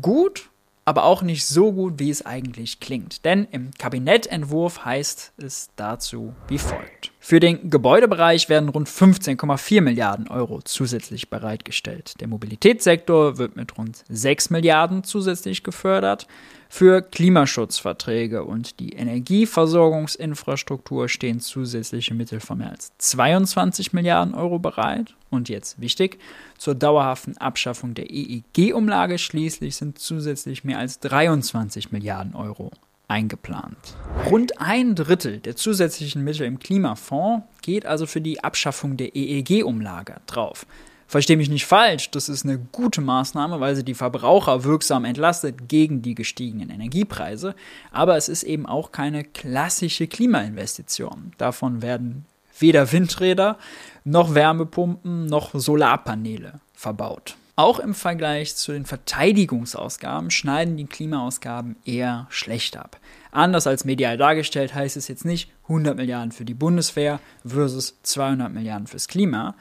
gut 0.00 0.50
aber 0.88 1.04
auch 1.04 1.20
nicht 1.20 1.44
so 1.44 1.70
gut, 1.70 1.98
wie 1.98 2.08
es 2.08 2.24
eigentlich 2.24 2.80
klingt. 2.80 3.26
Denn 3.26 3.46
im 3.50 3.72
Kabinettentwurf 3.72 4.86
heißt 4.86 5.34
es 5.36 5.68
dazu 5.76 6.32
wie 6.48 6.56
folgt. 6.56 6.97
Für 7.20 7.40
den 7.40 7.68
Gebäudebereich 7.68 8.48
werden 8.48 8.68
rund 8.68 8.88
15,4 8.88 9.80
Milliarden 9.80 10.28
Euro 10.28 10.60
zusätzlich 10.62 11.28
bereitgestellt. 11.28 12.20
Der 12.20 12.28
Mobilitätssektor 12.28 13.38
wird 13.38 13.56
mit 13.56 13.76
rund 13.76 14.04
6 14.08 14.50
Milliarden 14.50 15.02
zusätzlich 15.02 15.64
gefördert. 15.64 16.28
Für 16.68 17.02
Klimaschutzverträge 17.02 18.44
und 18.44 18.78
die 18.78 18.92
Energieversorgungsinfrastruktur 18.92 21.08
stehen 21.08 21.40
zusätzliche 21.40 22.14
Mittel 22.14 22.38
von 22.40 22.58
mehr 22.58 22.70
als 22.70 22.92
22 22.98 23.92
Milliarden 23.92 24.34
Euro 24.34 24.60
bereit. 24.60 25.16
Und 25.28 25.48
jetzt 25.48 25.80
wichtig, 25.80 26.20
zur 26.56 26.76
dauerhaften 26.76 27.36
Abschaffung 27.38 27.94
der 27.94 28.10
EEG-Umlage 28.10 29.18
schließlich 29.18 29.74
sind 29.76 29.98
zusätzlich 29.98 30.62
mehr 30.62 30.78
als 30.78 31.00
23 31.00 31.90
Milliarden 31.90 32.34
Euro 32.34 32.70
eingeplant. 33.08 33.96
Rund 34.30 34.60
ein 34.60 34.94
Drittel 34.94 35.40
der 35.40 35.56
zusätzlichen 35.56 36.22
Mittel 36.22 36.46
im 36.46 36.58
Klimafonds 36.58 37.46
geht 37.62 37.86
also 37.86 38.06
für 38.06 38.20
die 38.20 38.44
Abschaffung 38.44 38.96
der 38.96 39.16
EEG-Umlage 39.16 40.16
drauf. 40.26 40.66
Verstehe 41.06 41.38
mich 41.38 41.48
nicht 41.48 41.64
falsch, 41.64 42.10
das 42.10 42.28
ist 42.28 42.44
eine 42.44 42.58
gute 42.58 43.00
Maßnahme, 43.00 43.60
weil 43.60 43.74
sie 43.74 43.84
die 43.84 43.94
Verbraucher 43.94 44.64
wirksam 44.64 45.06
entlastet 45.06 45.66
gegen 45.66 46.02
die 46.02 46.14
gestiegenen 46.14 46.68
Energiepreise. 46.68 47.54
Aber 47.90 48.18
es 48.18 48.28
ist 48.28 48.42
eben 48.42 48.66
auch 48.66 48.92
keine 48.92 49.24
klassische 49.24 50.06
Klimainvestition. 50.06 51.32
Davon 51.38 51.80
werden 51.80 52.26
weder 52.58 52.92
Windräder 52.92 53.56
noch 54.04 54.34
Wärmepumpen 54.34 55.24
noch 55.26 55.54
Solarpaneele 55.54 56.60
verbaut. 56.74 57.36
Auch 57.58 57.80
im 57.80 57.92
Vergleich 57.92 58.54
zu 58.54 58.70
den 58.70 58.84
Verteidigungsausgaben 58.86 60.30
schneiden 60.30 60.76
die 60.76 60.86
Klimaausgaben 60.86 61.74
eher 61.84 62.28
schlecht 62.30 62.76
ab. 62.76 63.00
Anders 63.32 63.66
als 63.66 63.84
medial 63.84 64.16
dargestellt 64.16 64.76
heißt 64.76 64.96
es 64.96 65.08
jetzt 65.08 65.24
nicht 65.24 65.50
100 65.64 65.96
Milliarden 65.96 66.30
für 66.30 66.44
die 66.44 66.54
Bundeswehr 66.54 67.18
versus 67.44 67.98
200 68.04 68.52
Milliarden 68.52 68.86
fürs 68.86 69.08
Klima, 69.08 69.56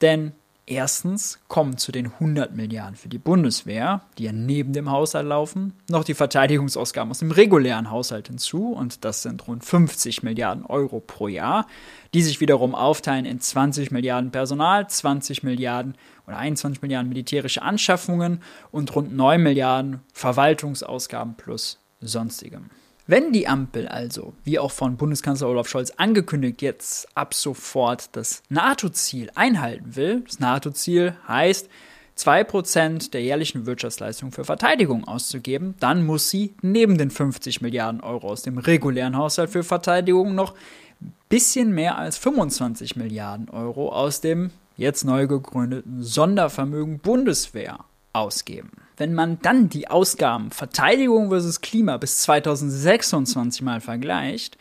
denn 0.00 0.30
Erstens 0.70 1.40
kommen 1.48 1.78
zu 1.78 1.90
den 1.90 2.06
100 2.06 2.54
Milliarden 2.54 2.94
für 2.94 3.08
die 3.08 3.18
Bundeswehr, 3.18 4.02
die 4.18 4.22
ja 4.22 4.32
neben 4.32 4.72
dem 4.72 4.88
Haushalt 4.88 5.26
laufen, 5.26 5.72
noch 5.88 6.04
die 6.04 6.14
Verteidigungsausgaben 6.14 7.10
aus 7.10 7.18
dem 7.18 7.32
regulären 7.32 7.90
Haushalt 7.90 8.28
hinzu, 8.28 8.68
und 8.68 9.04
das 9.04 9.22
sind 9.22 9.48
rund 9.48 9.64
50 9.64 10.22
Milliarden 10.22 10.64
Euro 10.64 11.00
pro 11.00 11.26
Jahr, 11.26 11.66
die 12.14 12.22
sich 12.22 12.40
wiederum 12.40 12.76
aufteilen 12.76 13.24
in 13.24 13.40
20 13.40 13.90
Milliarden 13.90 14.30
Personal, 14.30 14.88
20 14.88 15.42
Milliarden 15.42 15.96
oder 16.30 16.38
21 16.38 16.80
Milliarden 16.82 17.08
militärische 17.08 17.62
Anschaffungen 17.62 18.40
und 18.70 18.94
rund 18.94 19.14
9 19.14 19.42
Milliarden 19.42 20.00
Verwaltungsausgaben 20.12 21.34
plus 21.34 21.78
sonstigem. 22.00 22.70
Wenn 23.06 23.32
die 23.32 23.48
Ampel 23.48 23.88
also, 23.88 24.34
wie 24.44 24.60
auch 24.60 24.70
von 24.70 24.96
Bundeskanzler 24.96 25.48
Olaf 25.48 25.68
Scholz 25.68 25.90
angekündigt, 25.96 26.62
jetzt 26.62 27.08
ab 27.16 27.34
sofort 27.34 28.14
das 28.14 28.42
NATO-Ziel 28.48 29.30
einhalten 29.34 29.96
will, 29.96 30.20
das 30.20 30.38
NATO-Ziel 30.38 31.14
heißt, 31.26 31.68
2% 32.16 33.10
der 33.10 33.22
jährlichen 33.22 33.66
Wirtschaftsleistung 33.66 34.30
für 34.30 34.44
Verteidigung 34.44 35.08
auszugeben, 35.08 35.74
dann 35.80 36.04
muss 36.04 36.30
sie 36.30 36.54
neben 36.62 36.98
den 36.98 37.10
50 37.10 37.62
Milliarden 37.62 38.00
Euro 38.02 38.28
aus 38.28 38.42
dem 38.42 38.58
regulären 38.58 39.16
Haushalt 39.16 39.50
für 39.50 39.64
Verteidigung 39.64 40.34
noch 40.34 40.54
ein 41.00 41.14
bisschen 41.28 41.72
mehr 41.72 41.98
als 41.98 42.18
25 42.18 42.94
Milliarden 42.94 43.48
Euro 43.48 43.90
aus 43.90 44.20
dem 44.20 44.50
jetzt 44.76 45.04
neu 45.04 45.26
gegründeten 45.26 46.02
Sondervermögen 46.02 46.98
Bundeswehr 46.98 47.80
ausgeben. 48.12 48.70
Wenn 48.96 49.14
man 49.14 49.38
dann 49.40 49.68
die 49.68 49.88
Ausgaben 49.88 50.50
Verteidigung 50.50 51.30
versus 51.30 51.60
Klima 51.60 51.96
bis 51.96 52.18
2026 52.22 53.62
mal 53.62 53.80
vergleicht, 53.80 54.58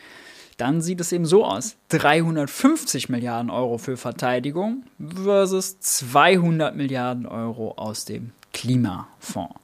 dann 0.58 0.82
sieht 0.82 1.00
es 1.00 1.12
eben 1.12 1.26
so 1.26 1.46
aus. 1.46 1.78
350 1.90 3.10
Milliarden 3.10 3.50
Euro 3.50 3.78
für 3.78 3.98
Verteidigung 3.98 4.84
versus 5.24 5.80
200 5.80 6.76
Milliarden 6.76 7.26
Euro 7.26 7.74
aus 7.78 8.06
dem 8.06 8.32
Klimafonds. 8.54 9.56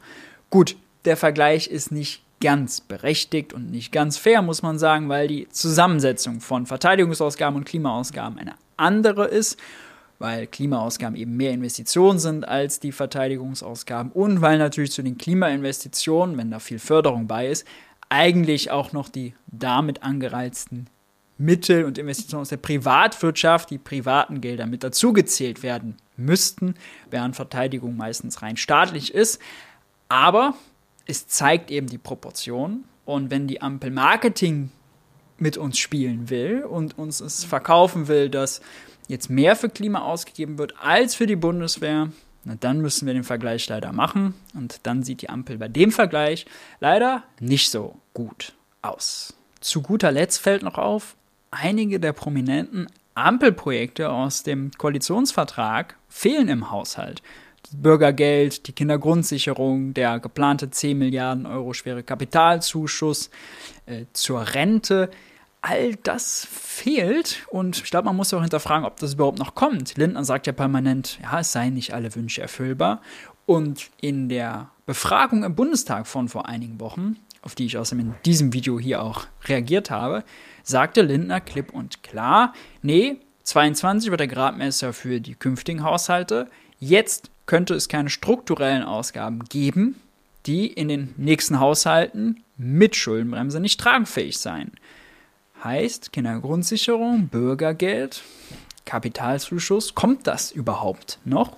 Gut, 0.50 0.78
der 1.04 1.18
Vergleich 1.18 1.68
ist 1.68 1.92
nicht 1.92 2.24
ganz 2.40 2.82
berechtigt 2.82 3.54
und 3.54 3.72
nicht 3.72 3.92
ganz 3.92 4.18
fair, 4.18 4.42
muss 4.42 4.62
man 4.62 4.78
sagen, 4.78 5.10
weil 5.10 5.28
die 5.28 5.50
Zusammensetzung 5.50 6.42
von 6.42 6.66
Verteidigungsausgaben 6.66 7.58
und 7.58 7.66
Klimaausgaben 7.66 8.40
eine 8.40 8.56
andere 8.78 9.26
ist 9.26 9.58
weil 10.20 10.48
Klimaausgaben 10.48 11.16
eben 11.16 11.36
mehr 11.36 11.52
Investitionen 11.52 12.20
sind 12.20 12.48
als 12.48 12.80
die 12.80 12.92
Verteidigungsausgaben 12.92 14.12
und 14.12 14.42
weil 14.42 14.58
natürlich 14.58 14.92
zu 14.92 15.04
den 15.04 15.18
Klimainvestitionen, 15.18 16.38
wenn 16.38 16.52
da 16.52 16.60
viel 16.60 16.80
Förderung 16.80 17.28
bei 17.28 17.48
ist, 17.48 17.66
eigentlich 18.10 18.72
auch 18.72 18.92
noch 18.92 19.10
die 19.10 19.34
damit 19.48 20.04
angereizten 20.04 20.88
Mittel 21.38 21.84
und 21.84 21.98
Investitionen 21.98 22.42
aus 22.42 22.50
der 22.50 22.58
Privatwirtschaft, 22.58 23.70
die 23.70 23.78
privaten 23.78 24.40
Gelder 24.40 24.68
mit 24.68 24.84
dazugezählt 24.84 25.64
werden 25.64 25.98
müssten, 26.16 26.76
während 27.10 27.36
Verteidigung 27.36 27.98
meistens 27.98 28.42
rein 28.42 28.56
staatlich 28.56 29.14
ist. 29.14 29.42
Aber 30.08 30.56
es 31.06 31.28
zeigt 31.28 31.72
eben 31.72 31.88
die 31.88 31.98
Proportion. 31.98 32.86
Und 33.04 33.32
wenn 33.32 33.48
die 33.48 33.62
Ampel 33.62 33.92
Marketing 33.92 34.72
mit 35.38 35.58
uns 35.58 35.78
spielen 35.78 36.30
will 36.30 36.64
und 36.64 36.98
uns 36.98 37.20
es 37.20 37.44
verkaufen 37.44 38.08
will, 38.08 38.30
dass 38.30 38.62
jetzt 39.08 39.30
mehr 39.30 39.56
für 39.56 39.70
Klima 39.70 40.00
ausgegeben 40.00 40.58
wird 40.58 40.76
als 40.82 41.16
für 41.16 41.28
die 41.28 41.36
Bundeswehr, 41.36 42.10
na, 42.44 42.56
dann 42.60 42.80
müssen 42.80 43.08
wir 43.08 43.14
den 43.14 43.24
Vergleich 43.24 43.68
leider 43.68 43.92
machen. 43.92 44.36
Und 44.54 44.80
dann 44.84 45.04
sieht 45.04 45.22
die 45.22 45.30
Ampel 45.30 45.58
bei 45.58 45.68
dem 45.68 45.92
Vergleich 45.92 46.46
leider 46.80 47.24
nicht 47.40 47.72
so 47.72 47.96
gut 48.14 48.54
aus. 48.82 49.34
Zu 49.60 49.82
guter 49.82 50.12
Letzt 50.12 50.40
fällt 50.40 50.62
noch 50.62 50.78
auf, 50.78 51.16
einige 51.50 52.00
der 52.00 52.14
prominenten 52.14 52.88
Ampelprojekte 53.16 54.12
aus 54.12 54.44
dem 54.44 54.72
Koalitionsvertrag 54.78 55.96
fehlen 56.08 56.50
im 56.50 56.70
Haushalt. 56.70 57.24
Das 57.64 57.82
Bürgergeld, 57.82 58.68
die 58.68 58.74
Kindergrundsicherung, 58.74 59.96
der 59.96 60.20
geplante 60.20 60.70
10 60.70 60.98
Milliarden 60.98 61.46
Euro 61.48 61.74
schwere 61.74 62.04
Kapitalzuschuss 62.04 63.32
äh, 63.88 64.06
zur 64.14 64.42
Rente 64.54 65.10
all 65.66 65.96
das 65.96 66.48
fehlt 66.52 67.46
und 67.50 67.78
ich 67.78 67.90
glaube, 67.90 68.06
man 68.06 68.16
muss 68.16 68.34
auch 68.34 68.42
hinterfragen, 68.42 68.86
ob 68.86 69.00
das 69.00 69.16
überhaupt 69.16 69.40
noch 69.40 69.56
kommt. 69.56 69.98
Lindner 69.98 70.24
sagt 70.24 70.48
ja 70.48 70.54
permanent, 70.54 71.20
ja, 71.24 71.40
es 71.40 71.52
seien 71.52 71.74
nicht 71.74 71.94
alle 71.94 72.14
Wünsche 72.16 72.42
erfüllbar. 72.42 73.02
Und 73.48 73.90
in 74.00 74.30
der 74.30 74.70
Befragung 74.86 75.44
im 75.44 75.56
Bundestag 75.56 76.08
von 76.08 76.30
vor 76.30 76.48
einigen 76.48 76.80
Wochen, 76.80 77.18
auf 77.42 77.56
die 77.56 77.66
ich 77.66 77.78
außerdem 77.78 78.06
in 78.06 78.16
diesem 78.26 78.54
Video 78.54 78.80
hier 78.80 79.02
auch 79.02 79.26
reagiert 79.46 79.90
habe, 79.90 80.24
sagte 80.64 81.02
Lindner 81.02 81.42
klipp 81.42 81.74
und 81.74 82.04
klar, 82.04 82.54
nee, 82.82 83.18
22 83.44 84.12
wird 84.12 84.20
der 84.20 84.28
Gradmesser 84.28 84.94
für 84.94 85.20
die 85.20 85.36
künftigen 85.36 85.84
Haushalte. 85.84 86.48
Jetzt 86.80 87.30
könnte 87.46 87.74
es 87.74 87.90
keine 87.90 88.10
strukturellen 88.10 88.84
Ausgaben 88.84 89.44
geben, 89.46 89.96
die 90.46 90.68
in 90.68 90.88
den 90.88 91.14
nächsten 91.18 91.60
Haushalten 91.60 92.44
mit 92.58 92.96
Schuldenbremse 92.96 93.60
nicht 93.60 93.80
tragfähig 93.80 94.38
seien. 94.38 94.72
Heißt 95.66 96.14
Kindergrundsicherung, 96.14 97.28
Bürgergeld, 97.28 98.22
Kapitalzuschuss, 98.86 99.96
kommt 99.96 100.28
das 100.28 100.52
überhaupt 100.52 101.18
noch? 101.26 101.58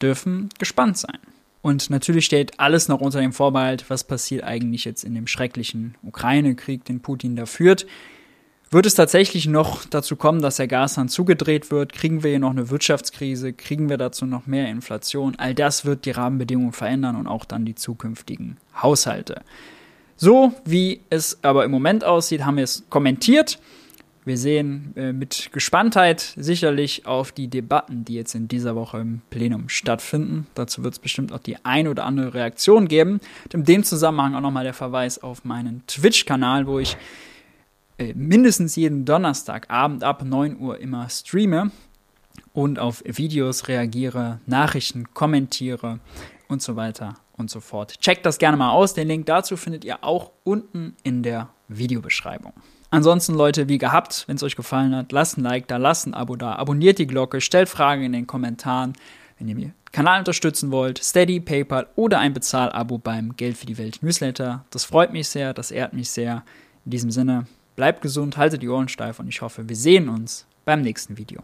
Dürfen 0.00 0.48
gespannt 0.58 0.96
sein. 0.96 1.18
Und 1.60 1.90
natürlich 1.90 2.24
steht 2.24 2.58
alles 2.58 2.88
noch 2.88 3.02
unter 3.02 3.20
dem 3.20 3.34
Vorbehalt, 3.34 3.90
was 3.90 4.04
passiert 4.04 4.44
eigentlich 4.44 4.86
jetzt 4.86 5.04
in 5.04 5.14
dem 5.14 5.26
schrecklichen 5.26 5.94
Ukraine-Krieg, 6.02 6.82
den 6.86 7.00
Putin 7.00 7.36
da 7.36 7.44
führt. 7.44 7.86
Wird 8.70 8.86
es 8.86 8.94
tatsächlich 8.94 9.46
noch 9.46 9.84
dazu 9.84 10.16
kommen, 10.16 10.40
dass 10.40 10.56
der 10.56 10.66
Gashahn 10.66 11.10
zugedreht 11.10 11.70
wird? 11.70 11.92
Kriegen 11.92 12.22
wir 12.22 12.30
hier 12.30 12.38
noch 12.38 12.48
eine 12.48 12.70
Wirtschaftskrise? 12.70 13.52
Kriegen 13.52 13.90
wir 13.90 13.98
dazu 13.98 14.24
noch 14.24 14.46
mehr 14.46 14.70
Inflation? 14.70 15.36
All 15.36 15.54
das 15.54 15.84
wird 15.84 16.06
die 16.06 16.12
Rahmenbedingungen 16.12 16.72
verändern 16.72 17.16
und 17.16 17.26
auch 17.26 17.44
dann 17.44 17.66
die 17.66 17.74
zukünftigen 17.74 18.56
Haushalte. 18.74 19.42
So 20.22 20.52
wie 20.66 21.00
es 21.08 21.42
aber 21.42 21.64
im 21.64 21.70
Moment 21.70 22.04
aussieht, 22.04 22.44
haben 22.44 22.58
wir 22.58 22.64
es 22.64 22.84
kommentiert. 22.90 23.58
Wir 24.26 24.36
sehen 24.36 24.92
äh, 24.94 25.14
mit 25.14 25.48
Gespanntheit 25.50 26.34
sicherlich 26.36 27.06
auf 27.06 27.32
die 27.32 27.48
Debatten, 27.48 28.04
die 28.04 28.16
jetzt 28.16 28.34
in 28.34 28.46
dieser 28.46 28.76
Woche 28.76 28.98
im 28.98 29.22
Plenum 29.30 29.70
stattfinden. 29.70 30.46
Dazu 30.54 30.84
wird 30.84 30.92
es 30.92 30.98
bestimmt 30.98 31.32
auch 31.32 31.38
die 31.38 31.64
ein 31.64 31.88
oder 31.88 32.04
andere 32.04 32.34
Reaktion 32.34 32.86
geben. 32.86 33.20
Und 33.44 33.54
in 33.54 33.64
dem 33.64 33.82
Zusammenhang 33.82 34.34
auch 34.34 34.42
nochmal 34.42 34.64
der 34.64 34.74
Verweis 34.74 35.22
auf 35.22 35.46
meinen 35.46 35.84
Twitch-Kanal, 35.86 36.66
wo 36.66 36.78
ich 36.78 36.98
äh, 37.96 38.12
mindestens 38.12 38.76
jeden 38.76 39.06
Donnerstagabend 39.06 40.04
ab 40.04 40.22
9 40.22 40.60
Uhr 40.60 40.78
immer 40.80 41.08
streame. 41.08 41.70
und 42.52 42.78
auf 42.78 43.02
Videos 43.06 43.68
reagiere, 43.68 44.40
Nachrichten 44.44 45.14
kommentiere 45.14 45.98
und 46.50 46.60
so 46.60 46.76
weiter 46.76 47.14
und 47.36 47.50
so 47.50 47.60
fort. 47.60 47.98
Checkt 48.00 48.26
das 48.26 48.38
gerne 48.38 48.56
mal 48.56 48.72
aus. 48.72 48.92
Den 48.94 49.08
Link 49.08 49.26
dazu 49.26 49.56
findet 49.56 49.84
ihr 49.84 50.04
auch 50.04 50.32
unten 50.44 50.96
in 51.02 51.22
der 51.22 51.48
Videobeschreibung. 51.68 52.52
Ansonsten, 52.90 53.34
Leute, 53.34 53.68
wie 53.68 53.78
gehabt, 53.78 54.24
wenn 54.26 54.36
es 54.36 54.42
euch 54.42 54.56
gefallen 54.56 54.94
hat, 54.94 55.12
lasst 55.12 55.38
ein 55.38 55.44
Like 55.44 55.68
da, 55.68 55.76
lasst 55.76 56.06
ein 56.06 56.14
Abo 56.14 56.34
da, 56.34 56.56
abonniert 56.56 56.98
die 56.98 57.06
Glocke, 57.06 57.40
stellt 57.40 57.68
Fragen 57.68 58.02
in 58.02 58.12
den 58.12 58.26
Kommentaren, 58.26 58.94
wenn 59.38 59.48
ihr 59.48 59.54
mir 59.54 59.72
Kanal 59.92 60.20
unterstützen 60.20 60.70
wollt, 60.70 61.02
Steady, 61.02 61.40
PayPal 61.40 61.86
oder 61.96 62.18
ein 62.18 62.32
Bezahlabo 62.32 62.98
beim 62.98 63.36
Geld 63.36 63.56
für 63.56 63.66
die 63.66 63.78
Welt 63.78 64.02
Newsletter. 64.02 64.64
Das 64.70 64.84
freut 64.84 65.12
mich 65.12 65.28
sehr, 65.28 65.54
das 65.54 65.70
ehrt 65.70 65.92
mich 65.92 66.10
sehr. 66.10 66.44
In 66.84 66.90
diesem 66.90 67.10
Sinne, 67.10 67.46
bleibt 67.76 68.02
gesund, 68.02 68.36
haltet 68.36 68.62
die 68.62 68.68
Ohren 68.68 68.88
steif 68.88 69.20
und 69.20 69.28
ich 69.28 69.40
hoffe, 69.40 69.68
wir 69.68 69.76
sehen 69.76 70.08
uns 70.08 70.46
beim 70.64 70.82
nächsten 70.82 71.16
Video. 71.16 71.42